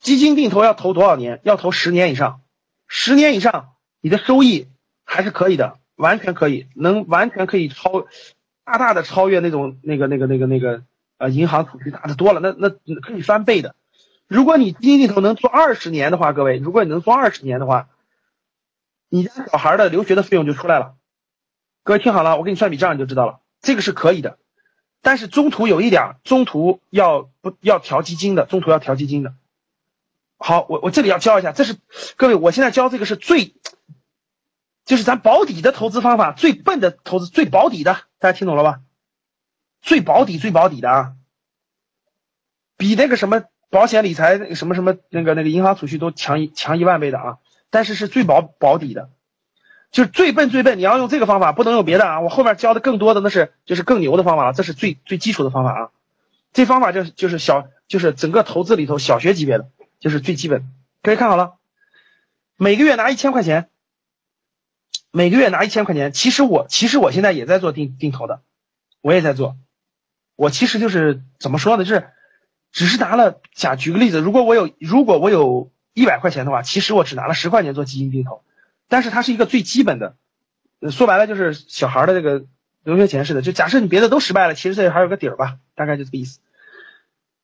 [0.00, 1.42] 基金定投要投多少年？
[1.44, 2.40] 要投十年以上，
[2.86, 4.68] 十年以上，你的收益
[5.04, 8.06] 还是可以的，完全可以，能完全可以超
[8.64, 10.82] 大大的超越那种那个那个那个那个
[11.18, 12.70] 呃银行储蓄大的多了，那那
[13.02, 13.76] 可以翻倍的。
[14.28, 17.90] 如果你基金定投能做二十年的话，各位，如果你能做二十年的话，
[19.10, 20.94] 你家小孩的留学的费用就出来了。
[21.84, 24.38] 各位听好了，我给你算笔账你就知道了，这个是可以的。
[25.02, 28.46] 但是中途有一点，中途要不要调基金的？
[28.46, 29.34] 中途要调基金的。
[30.38, 31.76] 好，我我这里要教一下，这是
[32.16, 33.54] 各位，我现在教这个是最，
[34.86, 38.80] 就是咱保底的投资方法，最笨的投资，最保底的，大家听懂了吧？
[39.82, 41.12] 最保底、最保底的啊，
[42.78, 47.38] 比那个什么保险理财、那个什么什么那个那个银行储蓄都强一强一万倍的啊！
[47.68, 49.10] 但是是最保保底的。
[49.94, 52.20] 就是最笨最笨，你要用这个方法，不能用别的啊！
[52.20, 55.90] 我后面教的更多的那是就是更牛的方法了，这是最最基础的方法啊！
[56.52, 59.68] 这方法就是就是小就是整个投资里头小学级别的，
[60.00, 60.64] 就是最基本。
[61.00, 61.54] 各位看好了，
[62.56, 63.68] 每个月拿一千块钱，
[65.12, 66.10] 每个月拿一千块钱。
[66.10, 68.40] 其实我其实我现在也在做定定投的，
[69.00, 69.54] 我也在做。
[70.34, 71.84] 我其实就是怎么说呢？
[71.84, 72.08] 就是
[72.72, 78.42] 只是拿了，假举个例子，如果我有如果我有一百块钱的话，其实我只拿了十块钱做基金定投。
[78.88, 80.16] 但是它是一个最基本的，
[80.90, 82.46] 说白了就是小孩的这个
[82.82, 83.42] 留学钱似的。
[83.42, 86.40] 就假设你别的都失败了，其实这还有个底儿吧，大概就这个意思。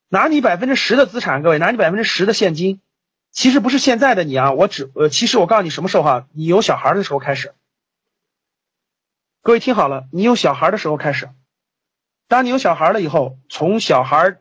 [0.08, 2.80] 拿你百分之十的资产，各位拿你百分之十的现金，
[3.30, 7.54] 其实不是现在的你啊，我只呃，其实我告诉你什么时候哈，你有小孩的时候开始。
[9.42, 11.30] 各位听好了，你有小孩的时候开始，
[12.28, 14.38] 当你有小孩了以后，从小孩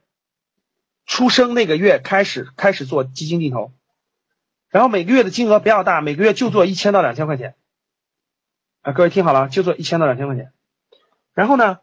[1.06, 3.72] 出生那个月开始开始做基金定投。
[4.70, 7.56] 然后每个月的金额不要大，每个月就做一千到两千块钱，
[8.82, 10.52] 啊，各位听好了，就做一千到两千块钱。
[11.34, 11.80] 然后呢，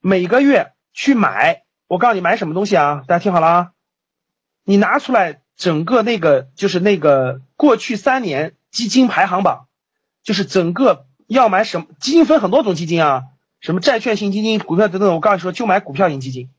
[0.00, 3.04] 每个月去买，我告诉你买什么东西啊？
[3.06, 3.72] 大家听好了啊，
[4.64, 9.68] 你拿出来整个那个就是那个过去三年基金排行榜，
[10.24, 13.24] 就是整个要买什么基金分很多种基金啊，
[13.60, 15.14] 什么债券型基金、股票等等。
[15.14, 16.50] 我告诉你说，就买股票型基金，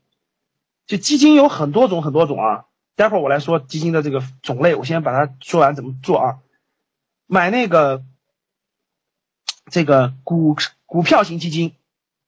[0.86, 2.64] 就基金有很多种很多种啊。
[3.00, 6.38] 待会儿我来说基金的这个种类，我先把它说完怎么做啊？
[7.26, 8.04] 买那个
[9.70, 11.74] 这个股股票型基金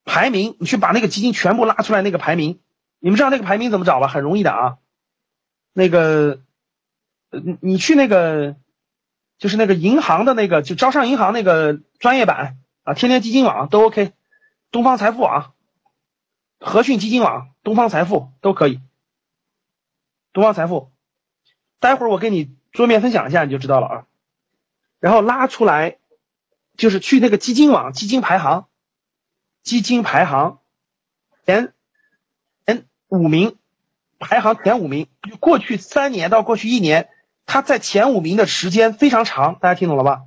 [0.07, 2.59] 排名，你去把那个基金全部拉出来，那个排名，
[3.01, 4.09] 你们知道那个排名怎么找吧？
[4.09, 4.79] 很容易的啊。
[5.75, 6.41] 那个，
[7.31, 8.57] 你你去那个
[9.37, 14.13] 就是那个银行的那个，就招商银行那个专业版啊，天天基金网都 OK，
[14.71, 15.53] 东方财富网、
[16.61, 18.81] 和讯基金网、东方财富都可以。
[20.33, 20.91] 东方财富，
[21.79, 24.07] 待会儿我给你桌面分享一下，你就知道了啊。
[24.99, 25.99] 然后拉出来，
[26.77, 28.67] 就是去那个基金网基金排行，
[29.63, 30.61] 基金排行
[31.45, 31.75] 前
[32.67, 33.59] 前五名，
[34.19, 37.11] 排行前五名，就过去三年到过去一年，
[37.45, 40.23] 它在前五名的时间非常长，大家听懂了吧？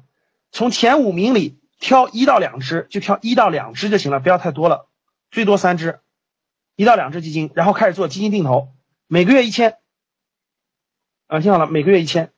[0.52, 4.88] 从前五名里挑一到两只，就挑一到两只就行了，不要太多了，
[5.32, 6.00] 最多三只，
[6.76, 8.72] 一到两只基金，然后开始做基金定投，
[9.08, 9.78] 每个月一千。
[11.28, 12.32] 啊，听好了，每个月一千，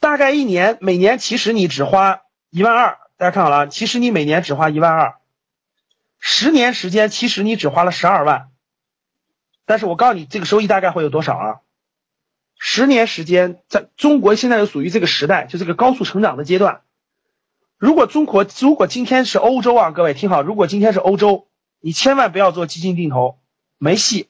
[0.00, 2.98] 大概一年，每年其实你只花一万二。
[3.16, 5.14] 大家看好了，其实你每年只花一万二，
[6.18, 8.50] 十年时间其实你只花了十二万。
[9.66, 11.60] 但是我告诉你，这个收益大概会有多少啊？
[12.58, 16.82] 十年时间，在中国现在就属于这个时代，就这个高速成长的阶段。
[17.78, 21.46] 如果中国，如果今天是欧洲啊，各位听好，如果今天是欧洲，
[21.78, 23.38] 你千万不要做基金定投，
[23.78, 24.28] 没戏。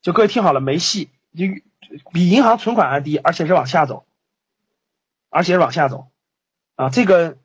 [0.00, 1.10] 就各位听好了，没戏。
[1.36, 1.46] 就
[2.12, 4.06] 比银行存款还低，而且是往下走，
[5.30, 6.08] 而且是往下走，
[6.76, 7.36] 啊，这个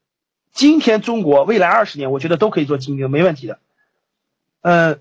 [0.51, 3.59] 今天中国未来二十年，我觉得都可以做精英，没问题的。
[4.61, 4.99] 呃，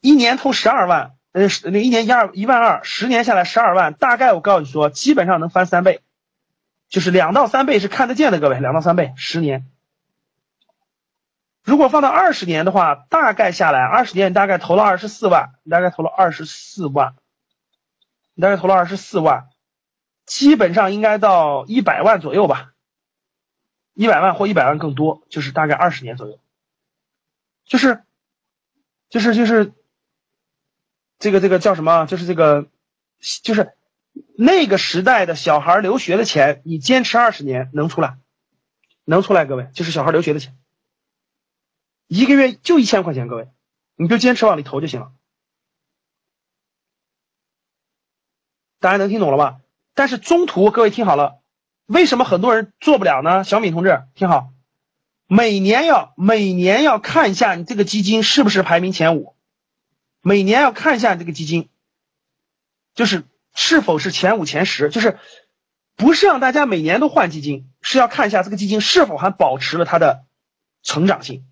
[0.00, 6.00] 一年投十二万，呃，那一年一二一万二，十年下来十二万，大概我告诉你说，基本上能翻三倍，
[6.88, 9.66] 就是两到三倍是看得见的，各位，两到三倍，十年。
[11.62, 17.14] 如果放到二十年的话，大概下来二十年大概投了二十四万，大概投了二十四万。
[18.34, 19.48] 你大概投了二十四万，
[20.26, 22.72] 基本上应该到一百万左右吧，
[23.94, 26.38] 一百万或一百万更多，就是大概二十年左右，
[27.64, 28.02] 就是，
[29.08, 29.72] 就是就是，
[31.18, 32.06] 这个这个叫什么？
[32.06, 32.66] 就是这个，
[33.42, 33.72] 就是
[34.36, 38.18] 那个时代的小孩留学的钱，你坚持二十年能出来，
[39.04, 40.56] 能出来，各位，就是小孩留学的钱，
[42.08, 43.48] 一个月就一千块钱，各位，
[43.94, 45.12] 你就坚持往里投就行了。
[48.84, 49.60] 大家能听懂了吧？
[49.94, 51.38] 但是中途各位听好了，
[51.86, 53.42] 为什么很多人做不了呢？
[53.42, 54.50] 小敏同志听好，
[55.26, 59.34] 每年要每年要看一下你这个基金是不是排名前五。
[60.20, 61.70] 每年要看一下你这个基金，
[62.94, 63.24] 就是
[63.54, 65.18] 是否是前五、前十，就是
[65.96, 70.26] 不是让大家每年都换基金，是要看一下这个基金是否还保持了它的
[70.82, 71.46] 成长性。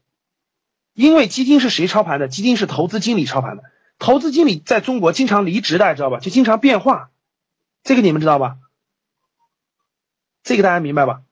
[0.93, 2.29] 因为基金是谁操盘的？
[2.29, 3.63] 基金是投资经理操盘的。
[3.99, 6.19] 投资经理在中国经常离职，大家知道吧？
[6.19, 7.09] 就经常变化，
[7.83, 8.59] 这个你们知道吧？
[10.43, 11.23] 这个大家明白吧？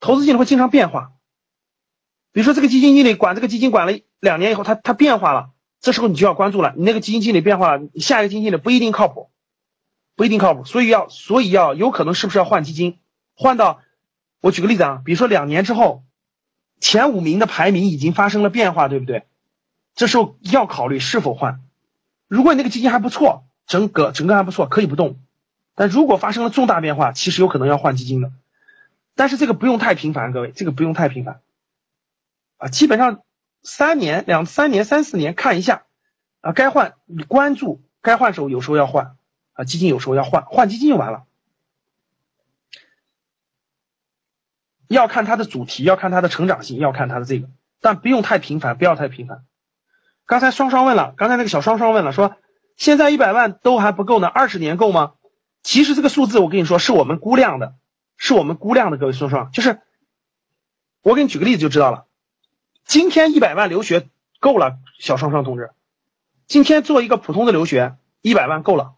[0.00, 1.12] 投资经理会经常变化，
[2.32, 5.50] 比如说这个基金经理管这个基金管了两年以后，他他变化了。
[5.80, 9.30] 这时候你就要关注了，你那个基金经理变化了，你下一个基金经理不一定靠谱，
[10.16, 12.98] 不一定靠谱，所以要，所以要有可能是不是要换基金，
[13.34, 13.82] 换到，
[14.40, 16.04] 我举个例子啊，比如说两年之后，
[16.80, 19.26] 前五名的排名已经发生了变化，对不对？
[19.94, 21.60] 这时候要考虑是否换。
[22.28, 25.16] 如果你那个基金还不错，整个整个还不错，可以不动。
[25.74, 28.32] 但如果发生了重大变化，其实有可能要换基金的。
[29.14, 31.40] 但是这个不用太频繁，各位，这个不用太频繁
[32.58, 33.22] 啊，基本上。
[33.66, 35.84] 三年两三年三四年看一下
[36.42, 39.16] 啊，该换你关注，该换时候有时候要换
[39.54, 41.24] 啊，基金有时候要换，换基金就完了。
[44.86, 47.48] 要看它的主题，要看它的成长性，要看它的这个，
[47.80, 49.46] 但不用太频繁，不要太频繁。
[50.26, 52.36] 刚才双双问了，刚才那个小双双问了，说
[52.76, 55.12] 现在一百万都还不够呢，二十年够吗？
[55.62, 57.74] 其实这个数字我跟你说是我们估量的，
[58.16, 59.80] 是我们估量的，各位双双，就是
[61.02, 62.06] 我给你举个例子就知道了。
[62.84, 64.08] 今天一百万留学
[64.40, 65.70] 够了，小双双同志。
[66.46, 68.96] 今天做一个普通的留学，一百万够了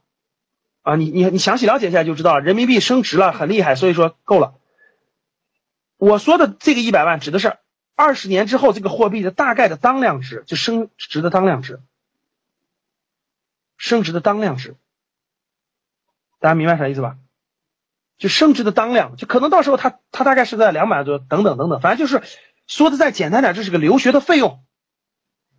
[0.82, 0.96] 啊！
[0.96, 2.40] 你你你详细了解一下就知道了。
[2.40, 4.54] 人民币升值了很厉害，所以说够了。
[5.98, 7.58] 我说的这个一百万指的是
[7.94, 11.80] 二十年之后这个货币的大概的当量值，就升值的当量值，
[13.76, 14.76] 升值的当量值。
[16.40, 17.16] 大家明白啥意思吧？
[18.18, 22.26] 就升值的当量，就可能到时候它它大概是在两百多，等等等等，反正就是。
[22.68, 24.64] 说的再简单点，这是个留学的费用，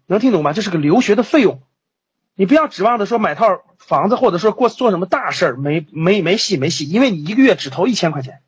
[0.07, 0.51] 能听懂吗？
[0.51, 1.63] 这是个留学的费用，
[2.35, 8.41] 你不要指望着说买套房子，或者说过做什么大事儿，没没没戏没戏，因为你一个月只投一千块钱，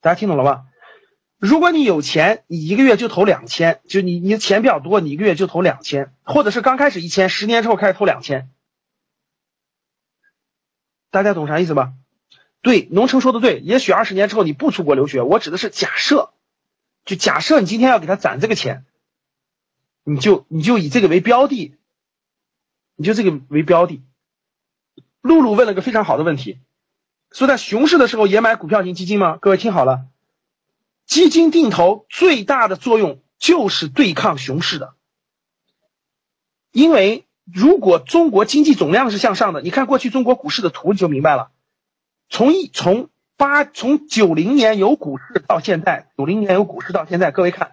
[0.00, 0.64] 大家听懂了吧？
[1.38, 8.50] 如果你有钱，你一个月就投两千，就你你的钱比较多，你一个月就投两千，或者是刚开始一千，十年之后开始投两千，
[11.14, 11.92] 大家懂啥意思吧？
[12.60, 16.32] 对，农城说的对，也许二十年之后你不出国留学，我指的是假设。
[17.04, 18.84] 就假设你今天要给他攒这个钱，
[20.02, 21.76] 你就你就以这个为标的，
[22.96, 24.02] 你就这个为标的。
[25.20, 26.58] 露露问了个非常好的问题，
[27.30, 29.36] 说在熊市的时候也买股票型基金吗？
[29.40, 30.06] 各位听好了，
[31.06, 34.94] 基金定投最大的作用就是对抗熊市的，
[36.72, 41.50] 因为如果中国经济总量是向上的，你看过去中国股市的图你就明白了，
[42.28, 43.08] 从一从。
[43.36, 47.72] 八从九零年有股市到现在，九零年有股市到现在，各位看，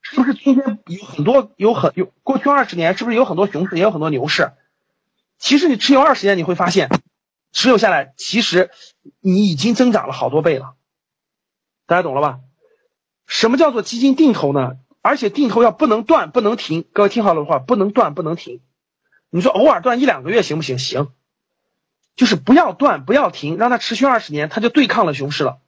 [0.00, 4.52] 是不是今天有很多有很有过去二十年是不是有很多熊市，也有很多牛市？
[5.38, 6.88] 其实你持有二十年，你会发现，
[7.52, 8.70] 持有下来，其实
[9.20, 10.76] 你已经增长了好多倍了。
[11.86, 12.40] 大家懂了吧？
[13.26, 14.78] 什么叫做基金定投呢？
[15.02, 16.86] 而且定投要不能断，不能停。
[16.94, 18.62] 各位听好了的话，不能断，不能停。
[19.34, 20.78] 你说偶尔断一两个月行不行？
[20.78, 21.08] 行。
[22.14, 25.60] 就是不要断，不要停，让它持续二十年，它就对抗了熊市了。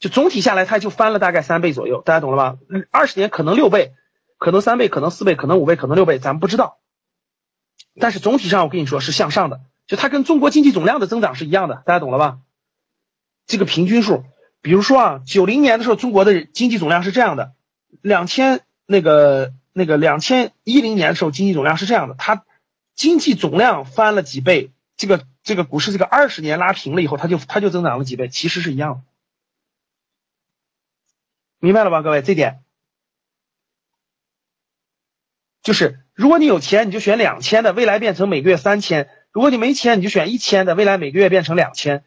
[0.00, 2.58] 就总体下来，它就翻了大概三倍左右，大家懂了吧？
[2.90, 3.92] 二十年可能六倍，
[4.36, 6.78] 可能三倍，可能四倍，可能五倍，可能六倍，咱们不知道。
[8.00, 12.38] 但是总体上，我跟你说是向上的，就它跟中国经济总量的增长是一样的，大家懂了吧？
[13.46, 14.24] 这个平均数，
[14.60, 17.52] 比如说啊，九零年的时候，中国的经济总量是这样的，
[18.00, 22.44] 两千那个那个两千一零年的时候，经济总量是这样的，它
[22.94, 25.24] 经济总量翻了几倍，这个。
[25.44, 29.00] 这个股市这个二十年拉平了以后，它就它就增长了几倍，其实是一样的，
[31.58, 32.22] 明白了吧，各位？
[32.22, 32.60] 这点
[35.64, 42.04] 就是如果你有钱，你就选两千的，未来变成每个月三千；如果你没钱，你就选一千的，未来每个月变成两千，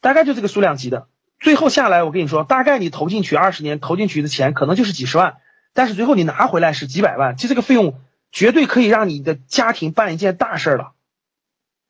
[0.00, 1.08] 大概就这个数量级的。
[1.38, 5.42] 最后下来，我跟你说，大概你投进去二十年投进去的钱可能就是几十万，
[5.74, 8.00] 但是最后你拿回来是几百万，就这个费用
[8.32, 10.92] 绝对可以让你的家庭办一件大事了。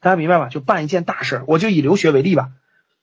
[0.00, 0.48] 大家明白吧？
[0.48, 2.50] 就办一件大事，我就以留学为例吧，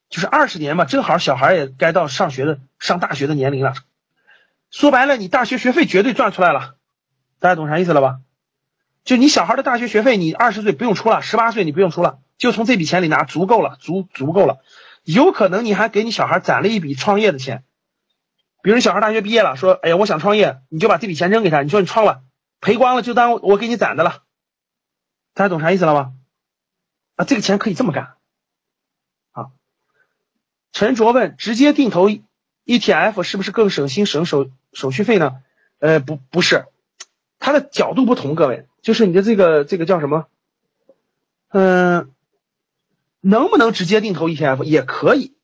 [0.10, 3.74] 就是二十年嘛，正好小孩也该到上学的、上大学的年龄了。
[4.72, 6.76] 说白了，你大学学费绝对赚出来了，
[7.40, 8.20] 大家懂啥意思了吧？
[9.04, 14.58] 就你小孩的大学学费，你二十岁不用出了，十八岁你不用出了，就从这笔钱里拿，足够了，足足够了。
[15.04, 17.64] 有可能你还给你小孩攒了一笔创业的钱，
[18.64, 22.24] 比如你小孩大学毕业了，说，哎呀，我想创业，你就把这笔钱扔给他，你说你创了，
[22.66, 24.24] 赔光了就当我给你攒的了。
[25.36, 26.14] 大家懂啥意思了吗？
[27.16, 28.16] 啊，这个钱可以这么干。
[29.34, 29.52] 啊，
[30.72, 32.10] 陈卓问，直接定投
[32.66, 35.44] ETF 是不是更省心省手手续费呢？
[35.78, 36.66] 呃，不，不是，
[37.38, 40.26] 它的角度不同，各位，就是你的这个这个叫什么？
[41.50, 42.12] 嗯。
[43.22, 45.36] 能不能直接定投 ETF 也可以，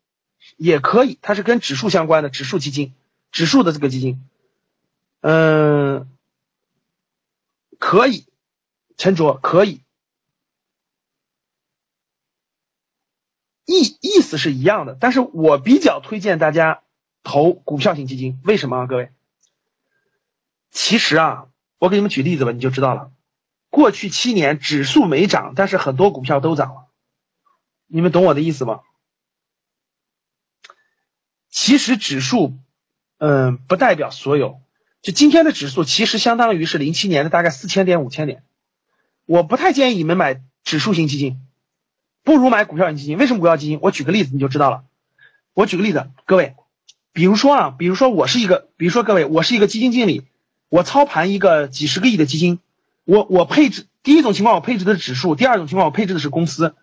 [0.57, 2.93] 也可以，它是跟指数相关的指数基金，
[3.31, 4.23] 指数的这个基金，
[5.21, 6.10] 嗯，
[7.81, 8.27] 可以，
[8.95, 9.81] 陈卓可以，
[13.65, 16.83] 意意思是一样的，但是我比较推荐大家
[17.23, 18.85] 投股票型基金，为什么啊？
[18.85, 19.11] 各位，
[20.69, 23.11] 其实啊，我给你们举例子吧，你就知道了，
[23.71, 26.87] 过去七年指数没涨，但是很多股票都涨了。
[27.87, 28.81] 你们懂我的意思吗？
[31.49, 32.53] 其实指数，
[33.17, 34.61] 嗯，不代表所有。
[35.01, 38.43] 就今天的指数，其实相当于是零七年的大概四千点、五千点。
[39.25, 41.39] 我不太建议你们买指数型基金，
[42.23, 43.17] 不如买股票型基金。
[43.17, 43.79] 为什么股票基金？
[43.81, 44.83] 我举个例子你就知道了。
[45.53, 46.55] 我举个例子，各位，
[47.13, 50.23] 比如说啊，比如说我是一个，比如说各位，我是一个基金经理，
[50.69, 52.59] 我操盘一个几十个亿的基金，
[53.03, 56.75] 我我配置第一种情况，我配置的是指数；第二种情况，我配置的是公司。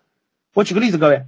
[0.53, 1.25] 我举个例子，各位，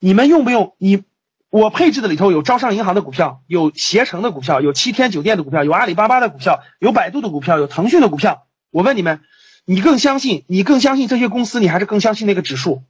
[0.00, 0.74] 你们用不用？
[0.78, 1.04] 你
[1.52, 8.46] 我配置的里头有招商银行的股票，有携程的股票，有七天酒店的股票，有阿里巴巴的股票，有百度的股票，有腾讯的股票。
[8.70, 9.20] 我问你们，
[9.66, 12.84] 你更相信你更相信这些公司，你还是更相信那个指数？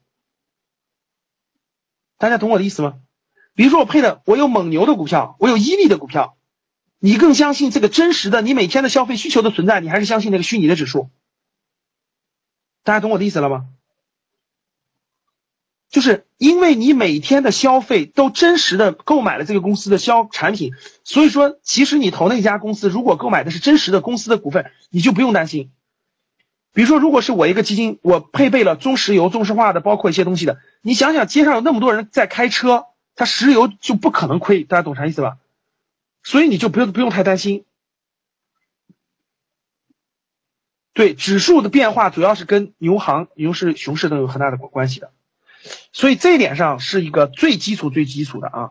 [2.18, 3.00] 大家懂我的意思吗？
[3.56, 6.36] 比如说我配的，我有蒙牛的股票，我有伊利的股票，
[7.00, 11.10] 你更相信这个真实的你每天的消费需求的存在，你还是相信那个虚拟的指数？
[12.84, 13.66] 大家懂我的意思了吗？
[15.92, 20.72] 就是因为你每天的消费都真实的购买了这个公司的销产品，
[21.04, 25.70] 所以说其实你投那家公司，如果购买的是真实的公司的股份，你就不用担心。
[26.72, 35.36] 比如说，如果是我一个基金，我配备了中石油、中石化的，包括一些东西的，你想想街上有那么多人在开车，他石油就不可能亏，大家懂啥意思吧？
[36.22, 37.66] 所以你就不用不用太担心。
[40.94, 45.10] 对指数的变化，主要是跟牛行、牛市、熊市都有很大的关系的。
[45.92, 48.70] 所以这一点上是一个最基础、最基础的啊。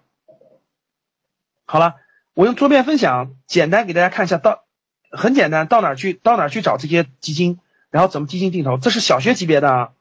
[1.66, 1.96] 好了，
[2.34, 4.66] 我用桌面分享简单给大家看一下，到
[5.10, 9.94] 很简单，到哪去到哪去找这些基金，然后怎么基金定投，这是小学级别的啊。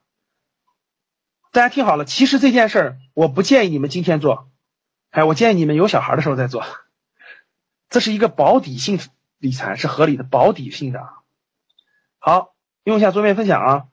[1.53, 4.49] 大家听好了，其实这件事儿我不建议你们今天做，
[5.11, 6.65] 哎，我建议你们有小孩的时候再做。
[7.89, 9.01] 这是一个保底性
[9.39, 11.09] 理财，是合理的保底性的。
[12.19, 13.87] 好，用一下桌面分享啊。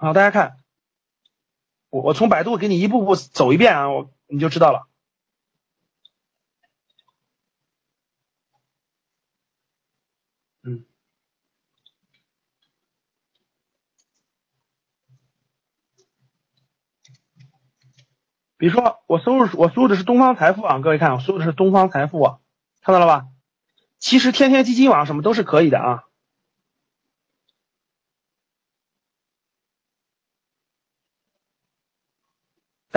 [0.00, 0.62] 好，大家看，
[1.90, 4.86] 我我从百度给你一步步走一遍啊，我你就知道了。
[10.62, 10.84] 嗯，
[18.56, 22.38] 比如说我输入我输入的是东方财富啊，各位看我输入的是东方财富啊，
[22.82, 23.26] 看到了吧？
[23.98, 26.07] 其实天天基金网什么都是可以的啊。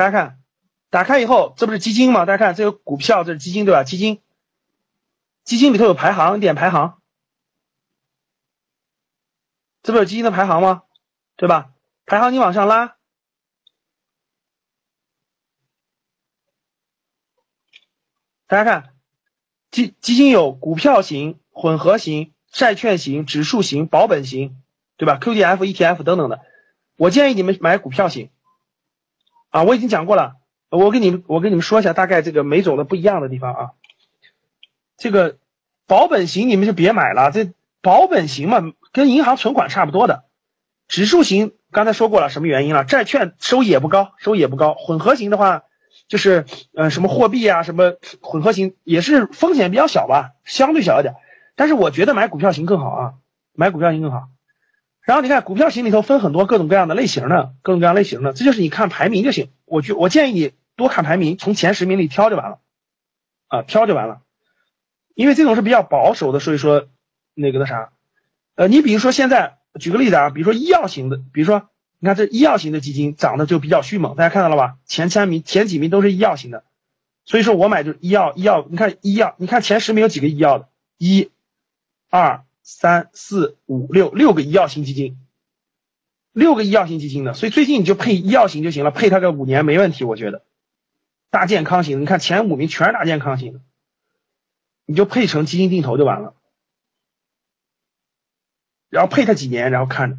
[0.02, 0.39] 大家看，
[0.89, 2.26] 打开以后，这不是基金吗？
[2.26, 3.84] 大家看，这个股票，这是基金，对吧？
[3.84, 4.20] 基金，
[5.43, 6.99] 基金里头有排行，点排行，
[9.84, 10.82] 这不有基金的排行吗？
[11.36, 11.72] 对吧？
[12.08, 12.95] 排行你往上拉，
[18.47, 18.95] 大家看，
[19.70, 24.60] 基基金有股票型、混合型、债券型、指数型、保本型，
[24.97, 26.41] 对吧？QDF、ETF 等等的，
[26.97, 28.32] 我建议你们买股票型。
[29.52, 30.38] 啊，我已经讲过了，
[30.70, 33.70] 我跟你们我跟你们说一下大概这个每种的不一样的地方啊。
[34.97, 35.38] 这个
[35.88, 40.24] 保本型你们就别买了，这保本型嘛，跟银行存款差不多的。
[40.88, 42.84] 指数型刚才说过了，什么原因了？
[42.86, 44.74] 债券收益也不高，收益也不高。
[44.74, 45.64] 混合型的话，
[46.08, 51.16] 就是呃什么货币啊，什么混合型也是风险比较小吧，相对小一点。
[51.56, 53.14] 但是我觉得买股票型更好啊，
[53.54, 54.30] 买股票型更好。
[55.12, 59.49] 然后你看股票型里头分很多各种各样的类型的，各种各样类型的，这就是你看排名就行。
[59.66, 62.59] 我觉我建议你多看排名，从前十名里挑就完了，
[63.49, 64.22] 啊，挑就完了。
[65.14, 66.88] 因为这种是比较保守的，所以说
[67.34, 67.91] 那个那啥，
[68.55, 71.68] 呃，你比如说现在举个例子啊，比如说医药型的，比如说
[71.99, 74.78] 你看这医药型的基金涨得就比较迅猛，大家看到了吧？
[74.86, 76.64] 前三名前几名都是医药型的，
[77.26, 80.70] 所以说我买就医药医药，你看医药，你看前十名有几个医药的？
[80.97, 81.32] 一、
[82.09, 85.20] 二三四五六六个医药型基金，
[86.32, 90.43] 六个医药型基金的，所以最近你就配医药型就行了，配它个五年没问题，我觉得。
[91.30, 93.62] 大健康型，你看前五名全是大健康型的，
[94.86, 96.34] 你就配成基金定投就完了，
[98.89, 100.18] 然后配它几年，然后看着，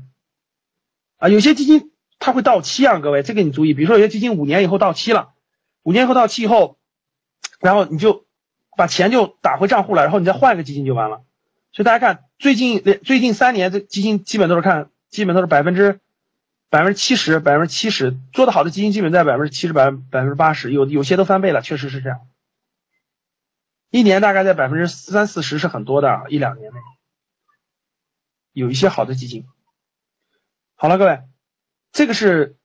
[1.18, 5.34] 啊，有些基金它会到期啊，各位这个你注意，比如说有些基金五年以后到期了，
[5.82, 6.78] 五年后到期以后，
[7.60, 8.24] 然后你就
[8.74, 11.24] 把钱就打回账户了，然后你再换一个基金就完了。
[11.72, 16.00] 所以大家看最近最近三年这基金基本都是看，基本都是百分之。
[16.72, 22.20] 百分之七十，百分之七十做的好的基金基本在百分之七十百百分之八十，有有些都翻倍了，确实是这样。
[23.90, 26.78] 一年大概在百分之三四十是很多的，一两年内
[28.54, 29.44] 有一些好的基金。
[30.74, 31.20] 好了，各位，
[31.92, 32.56] 这个是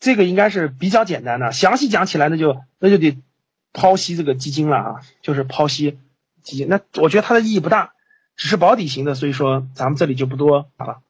[0.00, 3.18] 这个应该是比较简单的，详细讲起来那就那就得
[3.74, 5.98] 剖析这个基金了啊，就是剖析
[6.42, 6.68] 基金。
[6.70, 7.92] 那我觉得它的意义不大，
[8.36, 11.02] 只是保底型的，所以说咱们这里就不多好了。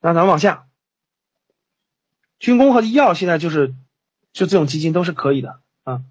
[0.00, 0.68] 那咱们往下，
[2.38, 3.74] 军工和医药现在就是
[4.32, 6.02] 就这种基金都是可以的啊，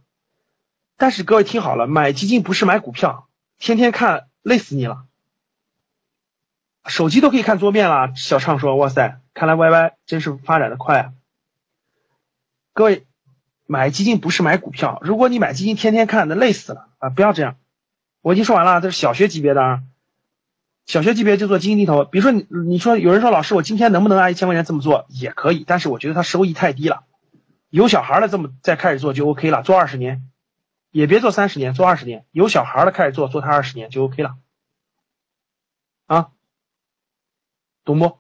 [0.97, 5.05] 但是各位听好了，买基金不是买股票，天天看累死你了，
[6.85, 8.13] 手机都可以看桌面了。
[8.15, 11.13] 小畅说：“哇塞，看来 YY 真是发展的快啊！”
[12.78, 13.07] 各位
[13.65, 17.09] 买基金不是买股票，如果你买基金天天看，那累死了啊！
[17.09, 17.57] 不要这样，
[18.21, 19.84] 我已经说完了，这是小学级别的啊。
[20.86, 27.03] 小学级别就做基金定投，比如说你你说有人说老师我今天能不能按一千块钱这么做也可以，但是我觉得它收益太低了。
[27.71, 30.30] 有小孩了这么再开始做就 OK 了，做二十年，
[30.91, 32.25] 也别做三十年，做二十年。
[32.32, 34.36] 有小孩了开始做，做它二十年就 OK 了。
[36.05, 36.30] 啊，
[37.84, 38.19] 懂不？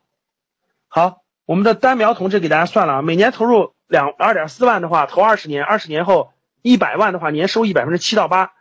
[0.87, 8.53] 好，我们的单苗同志给大家算了啊，每年投入两二点四万的话，投二十年，二十年后一百万的话，年收益百分之七到八，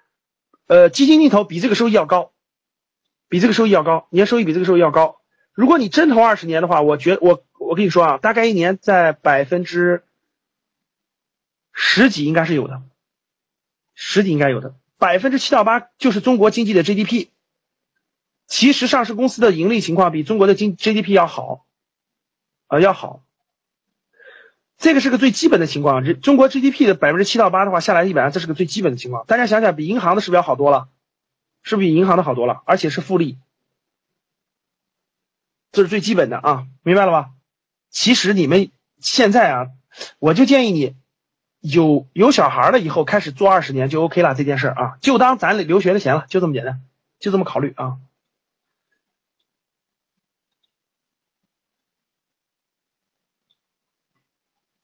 [0.66, 2.32] 呃，基金定投比这个收益要高。
[3.28, 5.20] 比这个收益要高，年收益比这个收益要高。
[5.52, 10.04] 如果你真投二十年的话，我觉我我跟你说啊，大概一年在百分之
[11.72, 12.82] 十几应该是有的，
[13.96, 17.26] 十几应该有的，百分之七到八就是中国经济的 GDP。
[18.46, 21.66] 其实上市公司的盈利情况比中国的经 GDP 要好，
[22.68, 23.24] 啊要好。
[24.78, 29.24] 这个是个最基本的情况，这中国 GDP 的百分之七到八的话下来一百万，这是个最基本的情况。
[29.26, 30.88] 大家想想，比银行的是不是要好多了？
[31.62, 32.62] 是不是比银行的好多了？
[32.66, 33.38] 而且是复利，
[35.72, 37.30] 这是最基本的啊，明白了吧？
[37.90, 38.70] 其实你们
[39.00, 39.66] 现在啊，
[40.18, 40.94] 我就建议你
[41.60, 46.82] 有有小孩了以后开始做二十年就 OK 了，这件事啊，就当咱留学的钱了，就这么简单，
[47.18, 47.96] 就这么考虑啊。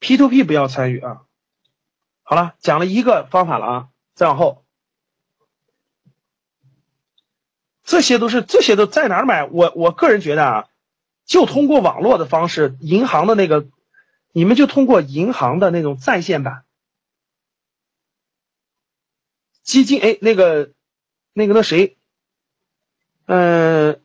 [0.03, 1.23] P to P 不要参与啊。
[2.25, 4.65] 好了，讲了一个方法了啊，再往后。
[7.85, 9.45] 这些都是这些都在哪买？
[9.45, 10.69] 我我个人觉得啊，
[11.25, 13.69] 就通过网络的方式，银行的那个，
[14.33, 16.65] 你们就通过银行的那种在线版
[19.63, 20.73] 基金，哎，那个
[21.33, 21.97] 那个那谁，
[23.27, 24.01] 嗯，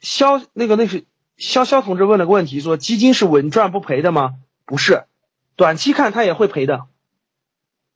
[0.00, 1.04] 肖那个那是
[1.36, 4.34] 肖肖同志问了个问题，说基金是稳赚不赔的吗？
[4.64, 5.04] 不是，
[5.56, 6.86] 短期看它也会赔的。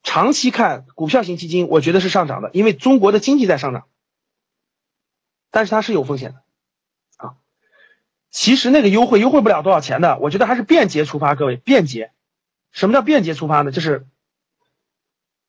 [0.02, 3.86] 长期看股票型基金，我觉得是上涨的，因为中国的经济在上涨，
[5.50, 6.42] 但是它是有风险的
[7.16, 7.34] 啊。
[8.30, 12.12] 其实那个优惠优惠不了多少钱的，我觉得还是便捷出发，各位便捷。
[12.70, 13.72] 什么叫便捷出发呢？
[13.72, 14.06] 就是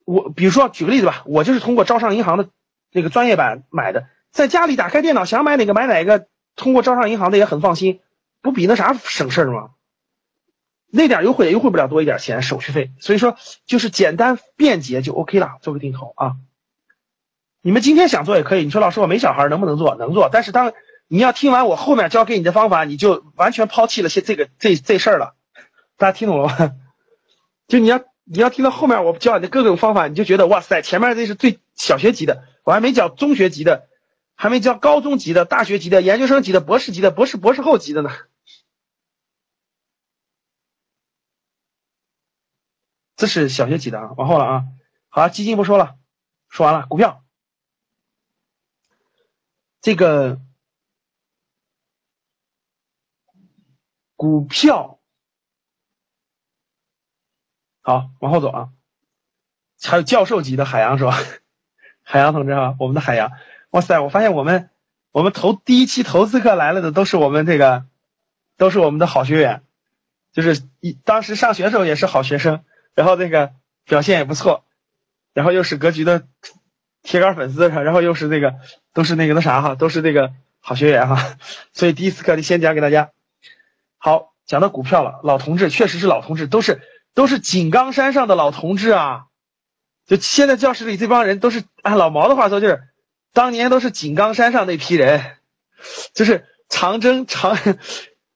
[0.05, 2.49] 我比如说举个例子吧，我就是通过招商银行的
[2.91, 6.27] 那个专业版买的，在家里打开电脑想买哪个买哪个，
[6.57, 8.01] 通过招商银行的也很放心，
[8.41, 9.69] 不比那啥省事儿吗？
[10.89, 16.35] 那点优惠也优惠不了多一点钱手续费，所以说就是简单便捷就 OK 了，做个定投啊。
[17.61, 19.95] 你们今天想做也可以，你说老师我没小孩能不能做？
[19.95, 20.73] 能做，但是当
[21.07, 25.35] 你要听完我后面教给你的方法，你就完全抛弃了些这个这这事儿了。
[25.97, 26.75] 大家听懂了吗？
[27.67, 33.86] 就你要你要听到后面我教你的各种方法，你就觉得哇塞，前面这是最小学级的，我还没教中学级的，
[34.37, 38.11] 还没教高中级的、大学级的、研究生级的、博士级的、博士博士后级的呢。
[43.15, 44.65] 这是小学级的啊，往后了啊。
[45.09, 45.97] 好，基金不说了，
[46.49, 46.85] 说完了。
[46.85, 47.25] 股票，
[49.81, 50.39] 这个
[54.15, 54.99] 股票，
[57.81, 58.69] 好，往后走啊。
[59.81, 61.17] 还有教授级的海洋是吧？
[62.03, 63.31] 海洋同志啊，我们的海洋，
[63.71, 63.99] 哇塞！
[63.99, 64.69] 我发现我们
[65.11, 67.85] 我们投第一期投资课来了的都是我们这个，
[68.57, 69.61] 都是我们的好学员。
[70.33, 72.63] 就是一当时上学的时候也是好学生，
[72.93, 73.51] 然后那个
[73.85, 74.65] 表现也不错，
[75.33, 76.27] 然后又是格局的
[77.01, 78.55] 铁杆粉丝，然后又是那个
[78.93, 81.37] 都是那个那啥哈，都是那个好学员哈，
[81.73, 83.09] 所以第一次课就先讲给大家。
[83.97, 86.81] 好，讲到股票了，老同志确实是老同志，都是
[87.15, 89.25] 都是井冈山上的老同志啊，
[90.05, 92.83] 就现在教室里这帮人都是按老毛的话说，就是
[93.33, 95.37] 当年都是井冈山上那批人，
[96.13, 97.57] 就是长征长。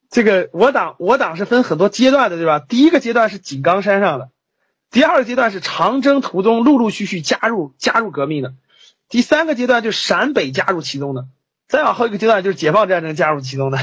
[0.10, 2.60] 这个我党我党是分很多阶段的，对吧？
[2.60, 4.30] 第一个阶段是井冈山上的，
[4.90, 8.54] 第二个阶段是长征途中陆陆续续加入加入革命的，
[9.08, 11.28] 第三个阶段就是陕北加入其中的，
[11.70, 13.80] 再往后一个阶段就是解放战争加入其中的。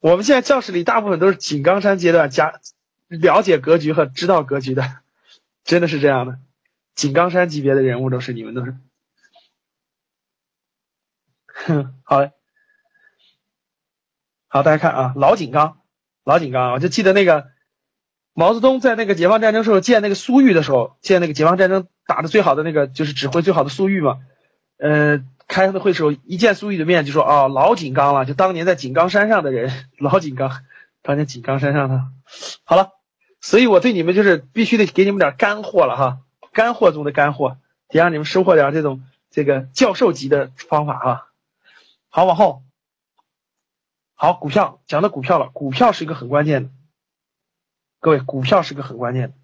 [0.00, 2.54] 我们现在教室里大部分都是井冈山阶段加
[3.08, 4.90] 了解格局和知道格局的，
[5.64, 6.38] 真的是这样的，
[6.94, 8.74] 井冈山级别的人物都是你们都是。
[11.66, 12.32] 哼， 好嘞。
[14.48, 15.78] 好，大家看啊，老井冈，
[16.24, 17.46] 老井冈，我就记得那个
[18.34, 24.18] 毛泽东在那个解放战争时候见那个苏玉的时候，见那个解放战争打的最好的那个就是指挥最好的苏玉嘛，
[24.76, 30.50] 呃，开的会时候一见苏玉的面就说哦，老井冈了，就当年在井冈山上的人，老井冈，
[31.00, 32.04] 当年井冈山上的，
[32.64, 32.90] 好了，
[33.40, 36.18] 所以我对你们就是必须得给你们点干货了哈，
[36.52, 37.56] 干货中的干货，
[37.88, 41.28] 得让你们收获点这种这个教授级的方法哈，
[42.14, 42.62] 好，往后。
[44.12, 46.70] 好，股票讲到股票了，股票是一个很关键的，
[48.00, 49.34] 各位，股票是个很关键的，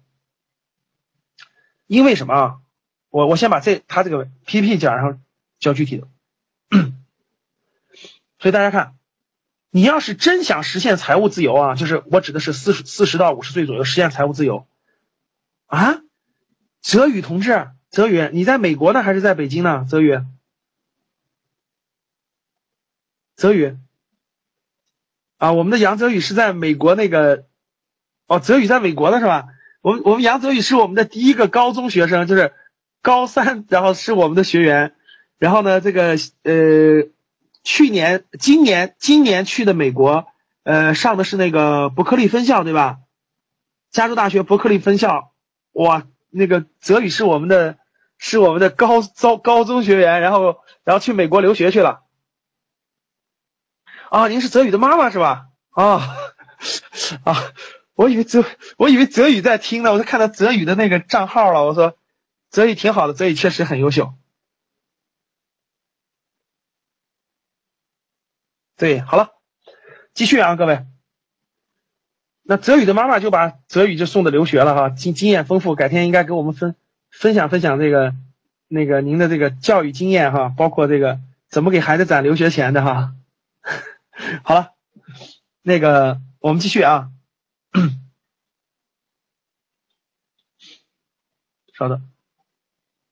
[1.87, 2.61] 因为什么啊？
[3.09, 5.19] 我我先把这他这个 PPT 讲，然后
[5.57, 6.07] 教具体的。
[8.37, 8.95] 所以大家看，
[9.71, 14.67] 你要是真想实现财务自由啊，就是我指的是四十四十到五十岁左右实现财务自由
[15.65, 16.03] 啊。
[16.81, 19.87] 泽宇同志，泽宇，你在美国呢还是在北京呢？
[19.89, 20.21] 泽宇，
[23.39, 23.77] 泽宇。
[25.37, 27.45] 啊，我们的杨泽宇是在美国那个，
[28.27, 29.45] 哦，泽宇在美国的是吧？
[29.79, 32.51] 我们我们杨泽宇是我们的第一个高中学生，就是
[33.01, 34.93] 高三，然后是我们的学员，
[35.37, 37.07] 然后呢，这个呃，
[37.63, 40.27] 去年、今年、今年去的美国，
[40.63, 42.97] 呃，上的是那个伯克利分校，对吧？
[43.89, 45.31] 加州大学伯克利分校，
[45.71, 47.77] 哇，那个泽宇是我们的，
[48.17, 52.01] 是我们的高高高中学员，然后然后去美国留学去了。
[54.09, 55.49] 啊，您是泽宇的妈妈是吧？
[55.69, 56.01] 啊
[57.23, 57.35] 啊，
[57.93, 58.43] 我以为泽，
[58.77, 61.63] 我以为泽宇在听呢，我就看到泽宇的那个账号了。
[61.65, 61.95] 我说，
[62.49, 64.13] 泽宇挺好的，泽宇确实很优秀。
[68.77, 69.31] 对，好了，
[70.13, 70.85] 继续啊，各位。
[72.41, 76.75] 那泽宇的妈妈就把泽宇就送的留学了哈，经经验丰富，改天应该给我们分
[77.11, 78.15] 分享分享这个
[78.67, 83.13] 那个您的这个教育经验哈，包括这个怎么给孩子攒留学钱的哈。
[84.43, 84.73] 好了，
[85.61, 87.11] 那个我们继续啊。
[91.73, 92.09] 稍等，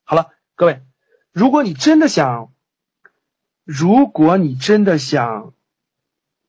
[0.03, 0.84] 好了，各位，
[1.32, 2.51] 如果你真的想，
[3.64, 5.53] 如果你真的想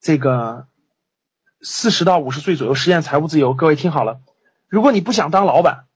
[0.01, 0.67] 这个
[1.61, 4.21] 四十到五十岁左右实现财务自由，各位听好了，
[4.67, 5.87] 如果你不想当老板，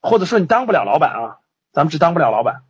[0.00, 1.40] 或者说你当不了老板啊，
[1.72, 2.62] 咱们只当不了老板，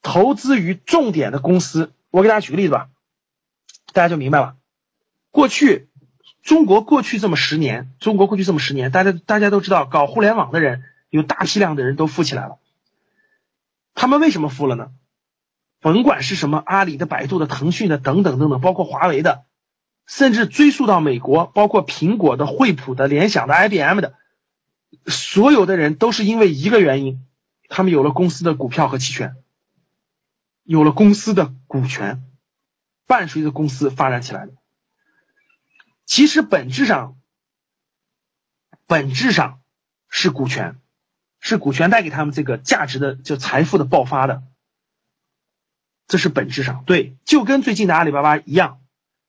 [0.00, 2.88] 投资于重点的公司，我给大家举个例子吧。
[3.92, 4.56] 大家就明白了，
[5.30, 5.88] 过去
[6.42, 12.58] 中国过去这么十年，中国过去这么十年，大家大家都知道，搞互联网的人有大批量的人都富起来了。
[13.94, 14.90] 他们为什么富了呢？
[15.80, 19.44] 甭管是什么阿里的、百度的、腾讯的等等等等，包括华为的，
[20.06, 24.14] 甚至追溯到美国，包括苹果的、惠普的、联想的、IBM 的，
[25.06, 27.24] 所有的人都是因为一个原因，
[27.68, 29.36] 他们有了公司的股票和期权，
[30.64, 32.22] 有了公司的股权。
[33.10, 34.52] 伴随着公司发展起来的，
[36.06, 37.16] 其实本质上，
[38.86, 39.58] 本质上
[40.08, 40.76] 是股权，
[41.40, 44.44] 是股权带给他们这个价值的，就财富的爆发的，
[46.06, 48.78] 这是本质上对，就跟最近的阿里巴巴一样。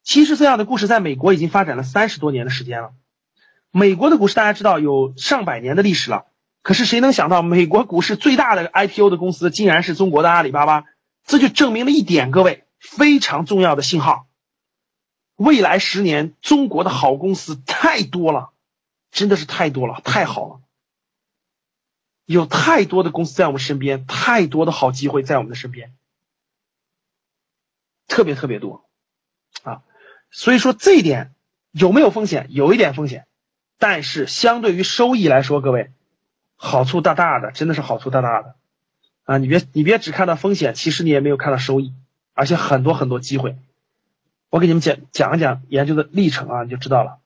[0.03, 2.93] 其实这样的故事在美国已经发展了三十多年的时间了。
[3.71, 6.27] 美国的股市大家知道有上百年的历史了，
[6.61, 10.83] 可是谁能想到美国股市最大的 IPO 的公司竟然是中国的阿里巴巴？
[11.25, 12.63] 这就证明了一点，各位。
[12.81, 14.27] 非常重要的信号，
[15.35, 18.49] 未来十年中国的好公司太多了，
[19.11, 20.61] 真的是太多了，太好了，
[22.25, 25.93] 有太多的公司在我们身边，太多的好机会在我们的身边，
[28.07, 28.83] 特别特别多
[29.61, 29.83] 啊！
[30.31, 31.35] 所以说这一点
[31.69, 32.47] 有没有风险？
[32.49, 33.27] 有一点风险，
[33.77, 35.91] 但是相对于收益来说，各位
[36.55, 38.55] 好处大大的，真的是好处大大的
[39.25, 39.37] 啊！
[39.37, 41.93] 你别你别只看到风险，其实你也没有看到收益。
[42.41, 43.55] 而且很多很多机会。
[44.49, 47.19] 我给你们讲讲一讲研究的历程啊你就知道了。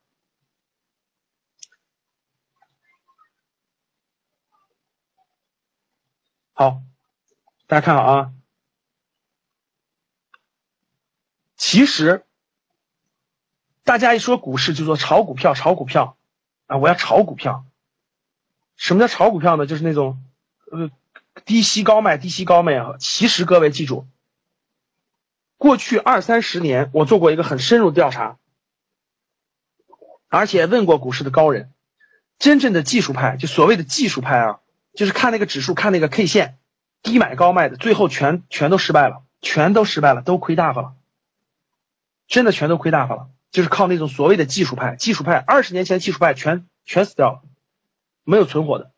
[6.51, 6.82] 好
[7.66, 8.34] 大家看好啊。
[11.55, 12.26] 其实
[13.86, 16.18] 大家一说股市就说炒股票炒股票
[16.68, 17.66] 啊我要炒股票。
[18.76, 19.66] 什么叫炒股票呢？
[19.66, 20.22] 就是那种
[20.70, 20.91] 呃
[21.45, 22.97] 低吸高卖低吸高卖啊。
[22.99, 24.05] 其实各位记住
[25.58, 28.38] 过去二三十年我做过一个很深入的调查，
[30.28, 31.72] 而且问过股市的高人，
[32.39, 34.60] 真正的技术派，就所谓的技术派啊。
[34.93, 36.58] 就是看那个指数，看那个 K 线，
[37.03, 40.93] 低买高卖的，最后全全都失败了，全都失败了，都亏大发了，
[42.30, 43.28] 真的全都亏大发了。
[43.51, 47.41] 就是靠那种所谓的技术派，技术派二十年前技术派全全死掉了，
[48.24, 48.93] 没有存活的。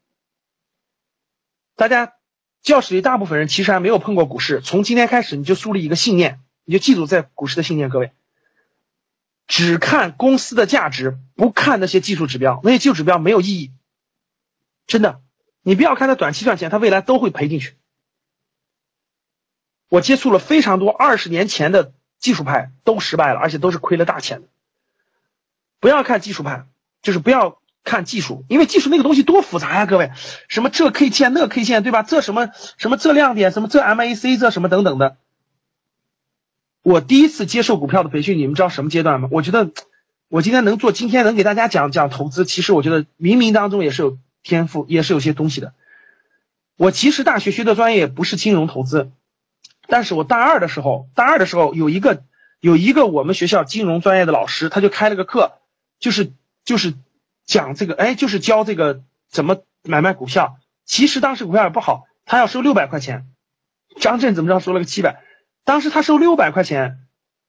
[1.76, 2.14] 大家
[2.62, 6.40] 教室里大部分人其实还没有碰过股市，从今天开始你就树立一个信念，
[6.70, 8.12] 你就记住在股市的信念，各位，
[9.48, 13.72] 只看公司的价值，不看那些技术指标，那些技术指标没有意义，
[14.86, 15.22] 真的。
[15.62, 17.78] 你不要看它短期赚钱，它未来都会赔进去。
[19.88, 24.48] 我接触了非常多二十年前的技术派都失败了，而且都是亏了大钱的。
[25.80, 26.66] 不要看技术派，
[27.02, 30.12] 就是不要看技术，因为技术那个东西多复杂呀，各位，
[30.50, 32.04] 什么这 K 线那 K 线，对吧？
[32.04, 35.16] 这什么什么这亮点，什么这 MAC 这什么等等的。
[36.88, 39.28] 我第一次接受股票的培训，你们知道什么阶段吗？
[39.30, 39.72] 我觉得
[40.30, 44.18] 我今天能做，今天能给大家讲讲投资，其实我觉得冥冥当中也是有。
[44.44, 45.74] 天赋也是有些东西的。
[46.78, 49.12] 我其实大学学的专业不是金融投资，
[49.88, 52.24] 但是我大二的时候，大二的时候有一个
[52.62, 55.60] 有一个我们学校金融专业的老师，他就开了个课，
[56.00, 56.32] 就是
[56.64, 56.94] 就是
[57.46, 60.60] 讲这个，哎，就是教这个怎么买卖股票。
[60.86, 63.26] 其实当时股票也不好，他要收六百块钱。
[64.00, 65.24] 张震怎么着收了个七百？
[65.68, 67.00] 当时他收六百块钱，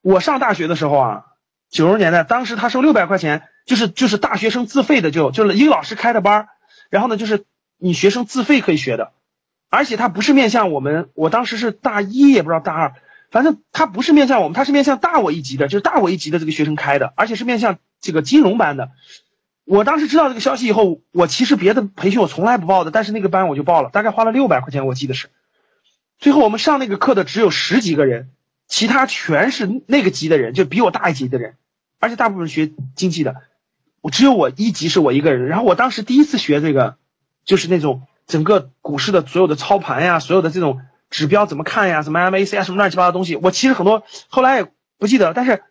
[0.02, 1.24] 我上大学的时候啊，
[1.70, 6.48] 九十年代，当时他收六百块钱，就是就是大学生自费的，就就是一个老师开的班儿。
[6.90, 7.44] 然后呢，就是
[7.78, 9.12] 你学生自费可以学的，
[9.70, 11.10] 而且他不是面向我们。
[11.14, 12.94] 我当时是大一，也不知道大二，
[13.30, 18.90] 反正他不是面向我们，他是面向大我一级的，就是大我一级的这个学生开的，而且是面向这个金融班的。
[19.64, 25.28] 我当时知道这个消息以后，我其实别的培训我从来不报的，但是那个班我就报了，大概花了六百块钱，我记得是。
[26.18, 28.30] 最后我们上那个课的只有十几个人，
[28.66, 31.56] 其他全是那个级的人，就比我大一级的人，
[31.98, 33.42] 而且大部分学经济的。
[34.00, 36.96] 我只有我一级是我一个人，然后我当时第一次学这个，
[37.44, 45.62] 就是那种整个股市的所有的操盘呀，所有的这种指标怎么看呀，什么 MAC 啊，什么乱七八糟东西，我其实很多后来也不记得，但是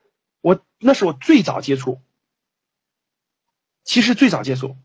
[0.42, 2.00] 我那是我最早接触，
[3.84, 4.76] 其实最早接触，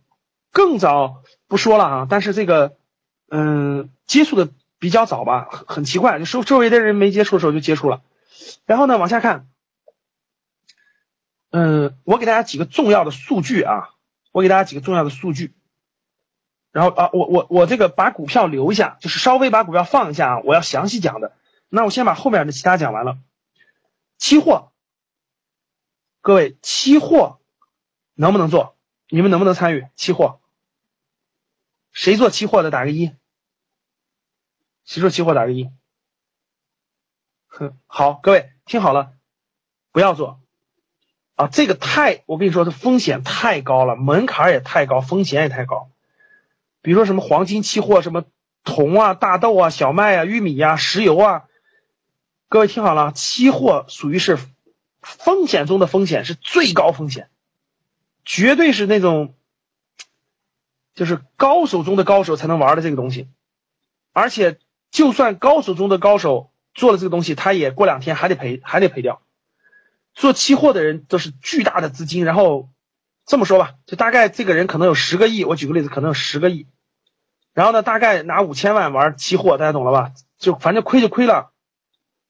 [0.50, 2.76] 更早不说了啊，但是这个
[3.28, 4.50] 嗯接触的
[4.82, 8.02] 比较早吧，很很奇怪，就周周围的人没接触的时候就接触了，
[8.66, 9.48] 然后呢往下看。
[11.50, 13.90] 嗯，我给大家几个重要的数据啊，
[14.32, 15.54] 我给大家几个重要的数据，
[16.72, 21.36] 然后啊，我我我这个把股票留一下，就是稍微把股票放一下啊，我要详细讲的。
[21.68, 23.18] 那我先把后面的其他讲完了。
[24.18, 24.72] 期货，
[26.22, 27.38] 各位，期货
[28.14, 28.76] 能不能做？
[29.08, 30.40] 你们能不能参与期货？
[31.92, 33.12] 谁做期货的打个一？
[34.84, 35.70] 谁说期货打个一？
[37.48, 39.12] 哼，好，各位听好了，
[39.92, 40.40] 不要做。
[41.34, 45.90] 啊，这个太，我跟你说，这风险太高了，门槛也太高，风险也太高。
[46.82, 48.24] 比如说什么黄金期货，什么
[48.64, 51.44] 铜啊、大豆啊、小麦啊、玉米呀、石油啊，
[52.48, 54.38] 各位听好了，期货属于是
[55.00, 57.30] 风险中的风险，是最高风险，
[58.24, 59.34] 绝对是那种
[60.94, 63.28] 就是高手中的高手才能玩的这个东西。
[64.12, 64.58] 而且，
[64.92, 69.22] 就算高手中的高手做了这个东西，他也过两天还得赔，还得赔掉。
[70.14, 72.68] 做期货的人都是巨大的资金，然后
[73.24, 76.68] 这么说吧，就大概这个人可能有十个亿，我举个例子，可能有十个亿，
[77.54, 80.12] 然后呢，大概拿五千万玩期货，大家懂了吧？
[80.36, 81.52] 就反正亏就亏了，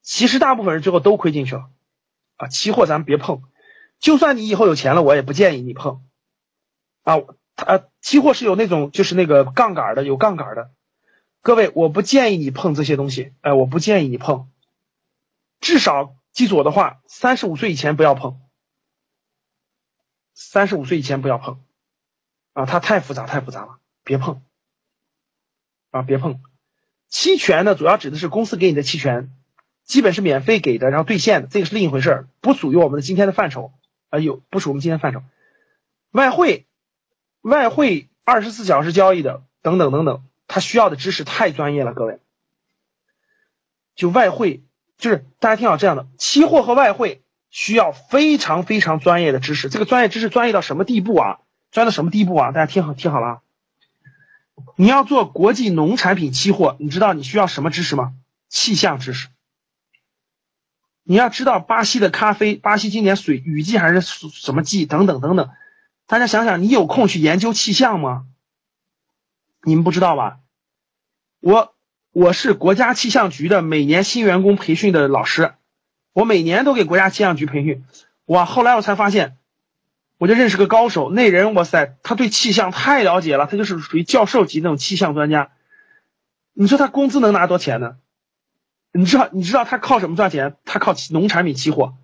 [0.00, 1.68] 其实大部分人最后都亏进去了，
[2.36, 3.42] 啊，期货咱们别碰，
[3.98, 6.04] 就算你以后有钱了，我也不建议你碰，
[7.02, 7.16] 啊，
[7.56, 10.70] 他期货是有那种就是那个杠杆的，有杠杆的，
[11.42, 14.48] 各位，我不建议你碰这些东西，哎，我不建议你碰，
[15.60, 16.16] 至少。
[16.32, 18.40] 记住我的话，三十五岁以前不要碰。
[20.32, 21.62] 三十五岁以前不要碰，
[22.54, 24.40] 啊，它太复杂，太复杂了，别碰，
[25.90, 26.40] 啊，别碰。
[27.08, 29.30] 期权呢，主要指的是公司给你的期权，
[29.84, 33.74] 基本是免费给的，然后兑现的，这个是另一回事不属于我们的今天的范畴，
[34.08, 35.22] 啊，有不属于我们今天范畴。
[36.12, 36.66] 外汇，
[37.42, 42.20] 外汇二十四小时交易的，等等等等，他需要的知识太专业了，各位。
[43.94, 44.62] 就外汇。
[44.98, 49.68] 就是大家听好，这样的期货和外汇需要非常非常专业的知识。
[49.68, 51.40] 这个专业知识专业到什么地步啊？
[51.72, 52.52] 专到什么地步啊？
[52.52, 53.40] 大家听好，听好了。
[54.76, 58.12] 你要做国际农产品期货，你知道你需要什么知识吗？
[58.48, 59.26] 气象知识。
[61.02, 65.50] 你要知道巴西的咖啡，巴西今年水雨季还是什么季等等等等。
[66.06, 68.26] 大家想想，你有空去研究气象吗？
[69.64, 70.38] 你们不知道吧？
[71.40, 71.74] 我
[72.12, 75.54] 我是国家气象局的每年新员工培训的老师，
[76.12, 77.84] 我每年都给国家气象局培训。
[78.26, 79.36] 哇，后来我才发现，
[80.18, 85.50] 我就认识个高手，那人哇塞，他对气象太了解了，他就是属于教授级那种气象专家。
[86.52, 87.96] 你说他工资能拿多钱呢？
[88.92, 90.56] 你知道你知道他靠什么赚钱？
[90.64, 91.94] 他靠农产品期货。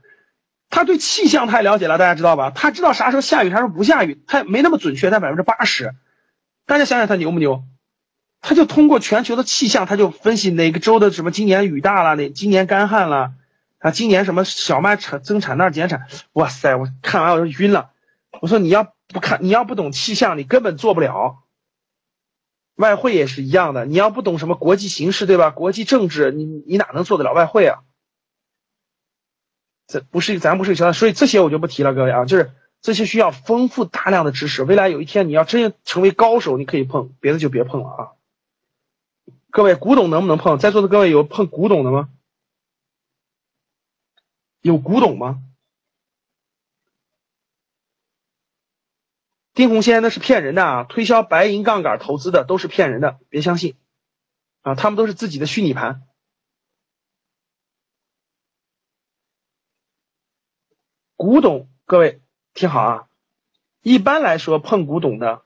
[0.70, 2.50] 他对气象太了解了，大家知道吧？
[2.50, 5.94] 他知道啥时候下雨，啥时候不下雨，他没那么准确，但百分之八十。
[6.68, 7.64] 大家想想他牛不牛？
[8.42, 13.32] 他就通过全球的气象，他就分析哪个州的什么今年雨大了，哪今年干旱了。
[13.78, 16.76] 啊，今年什么小麦产增产那减产，哇塞！
[16.76, 17.92] 我看完我就晕了。
[18.42, 21.42] 我说你要不看，你要不懂气象，你根本做不了。
[22.74, 25.50] 外汇也是一样的，你要不懂什么国际形势，对吧？
[25.50, 27.78] 国际政治，你你哪能做得了外汇啊？
[29.86, 32.50] 这不是咱不是学，所以这些我就不提了，各位啊，就是
[32.80, 34.62] 这些需要丰富大量的知识。
[34.62, 38.12] 未来有一天你要真成为高手，你可以碰，别的就别碰了啊。
[39.50, 40.58] 各位，古董能不能碰？
[40.58, 42.10] 在座的各位有碰古董的吗？
[44.60, 45.42] 有古董吗？
[49.54, 50.84] 丁红仙那是骗人的啊！
[50.84, 53.76] 推销白银杠杆投资的都是骗人的，别相信
[54.60, 54.76] 啊！
[54.76, 56.06] 他们都是自己的虚拟盘。
[61.16, 62.20] 古董，各位
[62.58, 63.06] 听好啊！
[63.82, 65.42] 一般来说碰古董的，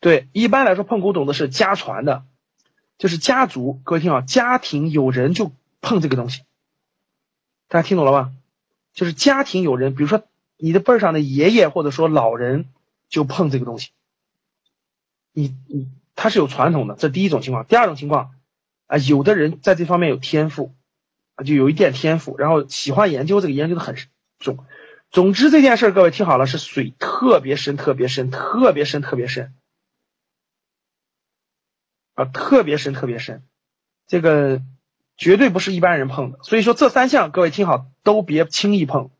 [0.00, 2.24] 对，一般来说碰古董的是家传的，
[2.98, 3.80] 就是家族。
[3.84, 6.42] 各位听好，家庭有人就碰这个东西。
[7.68, 8.32] 大家听懂了吧？
[8.92, 10.24] 就是家庭有人，比如说
[10.56, 12.64] 你的辈儿上的爷爷或者说老人
[13.08, 13.90] 就碰这个东西，
[15.32, 17.64] 你你他是有传统的，这第一种情况。
[17.64, 18.32] 第二种情况
[18.88, 20.74] 啊，有的人在这方面有天赋
[21.36, 23.94] 啊，就有一点天赋，然后喜欢研究这个，研究的很
[24.40, 24.58] 重。
[25.10, 29.54] 总之这件事儿，各位听好了，是水特别深、特别深、特别深、特别深
[32.14, 33.44] 啊，特别深、特别深，
[34.06, 34.62] 这个。
[35.20, 39.10] 绝对不是一般人碰的，所以说这三项各位听好，都别轻易碰，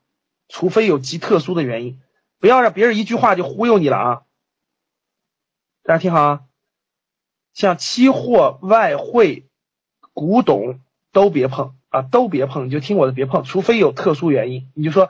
[0.47, 1.99] 除非有极特殊的原因，
[2.39, 4.21] 不要让别人一句话就忽悠你了啊！
[5.83, 6.41] 大家听好啊，
[7.53, 9.49] 像期货、外汇、
[10.13, 10.79] 古董
[11.11, 14.71] 都别碰啊，都别碰，你就听我的，别碰，除非有特殊原因。
[14.75, 15.09] 你就说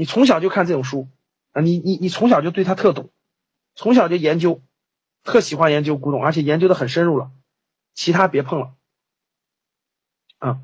[0.00, 1.10] 你从小就看这种书
[1.52, 3.10] 啊，你你你从小就对他特懂，
[3.74, 4.62] 从小就研究，
[5.24, 7.30] 特喜欢研究古董，而且研究的很深入了，
[7.92, 8.72] 其他别碰了。
[10.38, 10.60] 啊，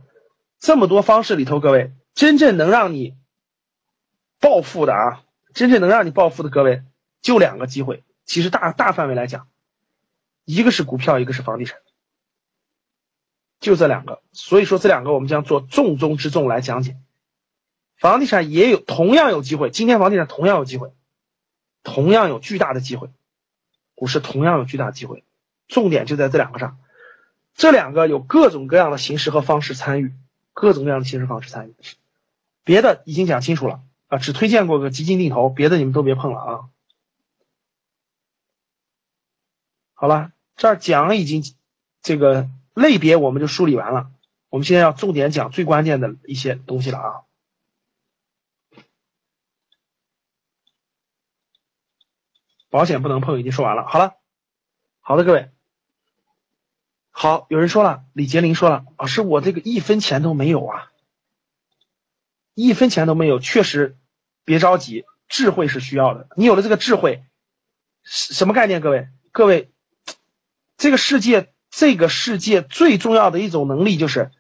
[0.59, 3.15] 这么多方式里头，各位真正能让你
[4.41, 5.23] 暴富的啊，
[5.53, 6.83] 真正能让你暴富的各位
[7.21, 8.05] 就两个机会。
[8.25, 9.49] 其实大大范围来讲，
[10.47, 11.79] 一个是股票，一个是房地产，
[13.61, 14.23] 就这两个。
[14.33, 16.97] 所以说这两个我们将做重中之重来讲解。
[17.97, 20.93] 房地产也有同样有机会，今天房地产同样有机会，
[21.83, 23.09] 同样有巨大的机会，
[23.95, 25.25] 股市同样有巨大的机会，
[25.67, 26.79] 重点就在这两个上。
[27.55, 30.13] 这两个有各种各样的形式和方式参与，
[30.53, 31.75] 各种各样的形式方式参与，
[32.65, 36.61] 别的已经讲清楚了啊，只推荐过个基金定投，别的你们都别碰了啊。
[39.95, 41.43] 好了，这儿讲已经
[42.03, 44.11] 这个类别我们就梳理完了，
[44.51, 47.26] 我们现在要重点讲最关键的一些东西了啊。
[52.77, 53.87] 保险不能碰，已经说完了。
[53.89, 54.17] 好了，
[55.01, 55.49] 好的，各位。
[57.11, 60.93] 好，有人说了，李杰林说了，老师，我这个一分钱都没有啊，
[62.53, 63.97] 一分钱都没有，确实，
[64.45, 66.29] 别着急，智慧是需要的。
[66.37, 67.25] 你有了这个智慧，
[68.03, 68.83] 什么概念？
[68.83, 69.71] 各位，各位，
[70.77, 74.31] 这个世界，这个世界最重要的一种能力就是，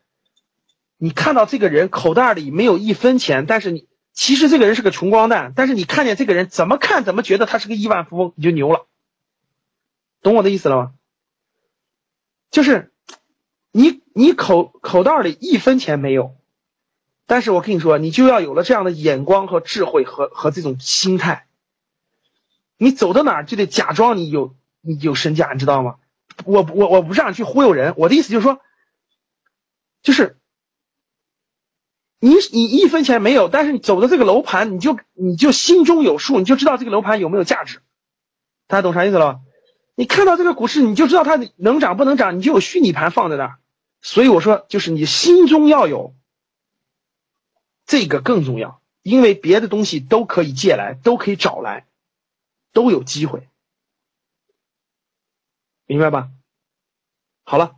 [0.99, 8.87] 你看到这个人口袋里没有一分钱，但是你其实这个人是个穷光蛋，但是你看见这个人，怎么看怎么觉得他是个亿万富翁，你就牛了，
[10.23, 10.93] 懂我的意思了吗？
[12.51, 12.91] 就是
[13.73, 16.35] 你，你口口袋里一分钱没有，
[17.27, 21.47] 但是我跟你说，你就要有了这样的眼光和智慧和和这种心态，
[22.79, 25.97] 你走到哪儿就得假装你有你有身价，你知道吗？
[26.47, 28.61] 我我我不是让你去忽悠人，我的意思就是说，
[30.03, 30.39] 就是
[32.19, 37.83] 你你一分钱没有，但是你走的这个楼盘，你就你就心中有数，你就知道这个楼盘有没有价值，
[38.67, 39.41] 大家懂啥意思了吧？
[39.95, 43.59] 你看到这个股市，你就知道它能涨不能涨，你就有虚拟盘放在那儿。
[44.03, 46.14] 所以我说，就是你心中要有
[47.87, 51.87] 这个更重要，因为别的东西都可以借来，都可以找来，
[52.73, 53.49] 都有机会。
[55.87, 56.29] 明白吧？
[57.45, 57.77] 好了，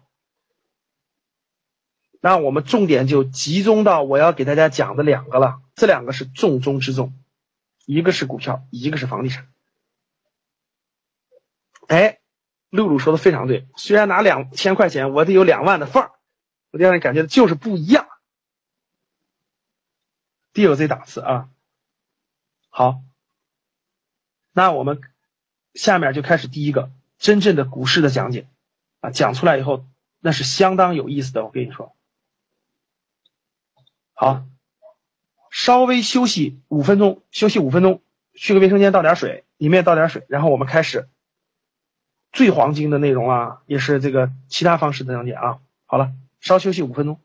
[2.21, 7.13] 那我们重点就集中到我要给大家讲的两个了，这两个是重中之重，
[7.87, 9.49] 一个是股票，一个是房地产。
[11.87, 12.19] 哎，
[12.71, 16.11] 露露说的非常对，虽然拿两千块钱，我得有两万的份儿，
[16.73, 18.09] 我让人感觉就是不一样。
[20.53, 21.49] 得有这档次啊，
[22.69, 23.01] 好，
[24.53, 25.01] 那我们
[25.75, 28.49] 下面就开始第一个真正的股市的讲解
[29.01, 29.87] 啊，讲出来以后
[30.19, 31.95] 那是相当有意思的，我跟你说。
[34.21, 34.43] 好，
[35.49, 38.03] 稍微休息五分钟，休息五分钟，
[38.35, 41.09] 去个卫生间倒点水，里面倒点水，然后我们开始
[42.33, 45.61] 最黄金的内容啊，也是这个其他方式的讲解啊。
[45.87, 46.11] 好了，
[46.41, 47.21] 稍休息五分钟。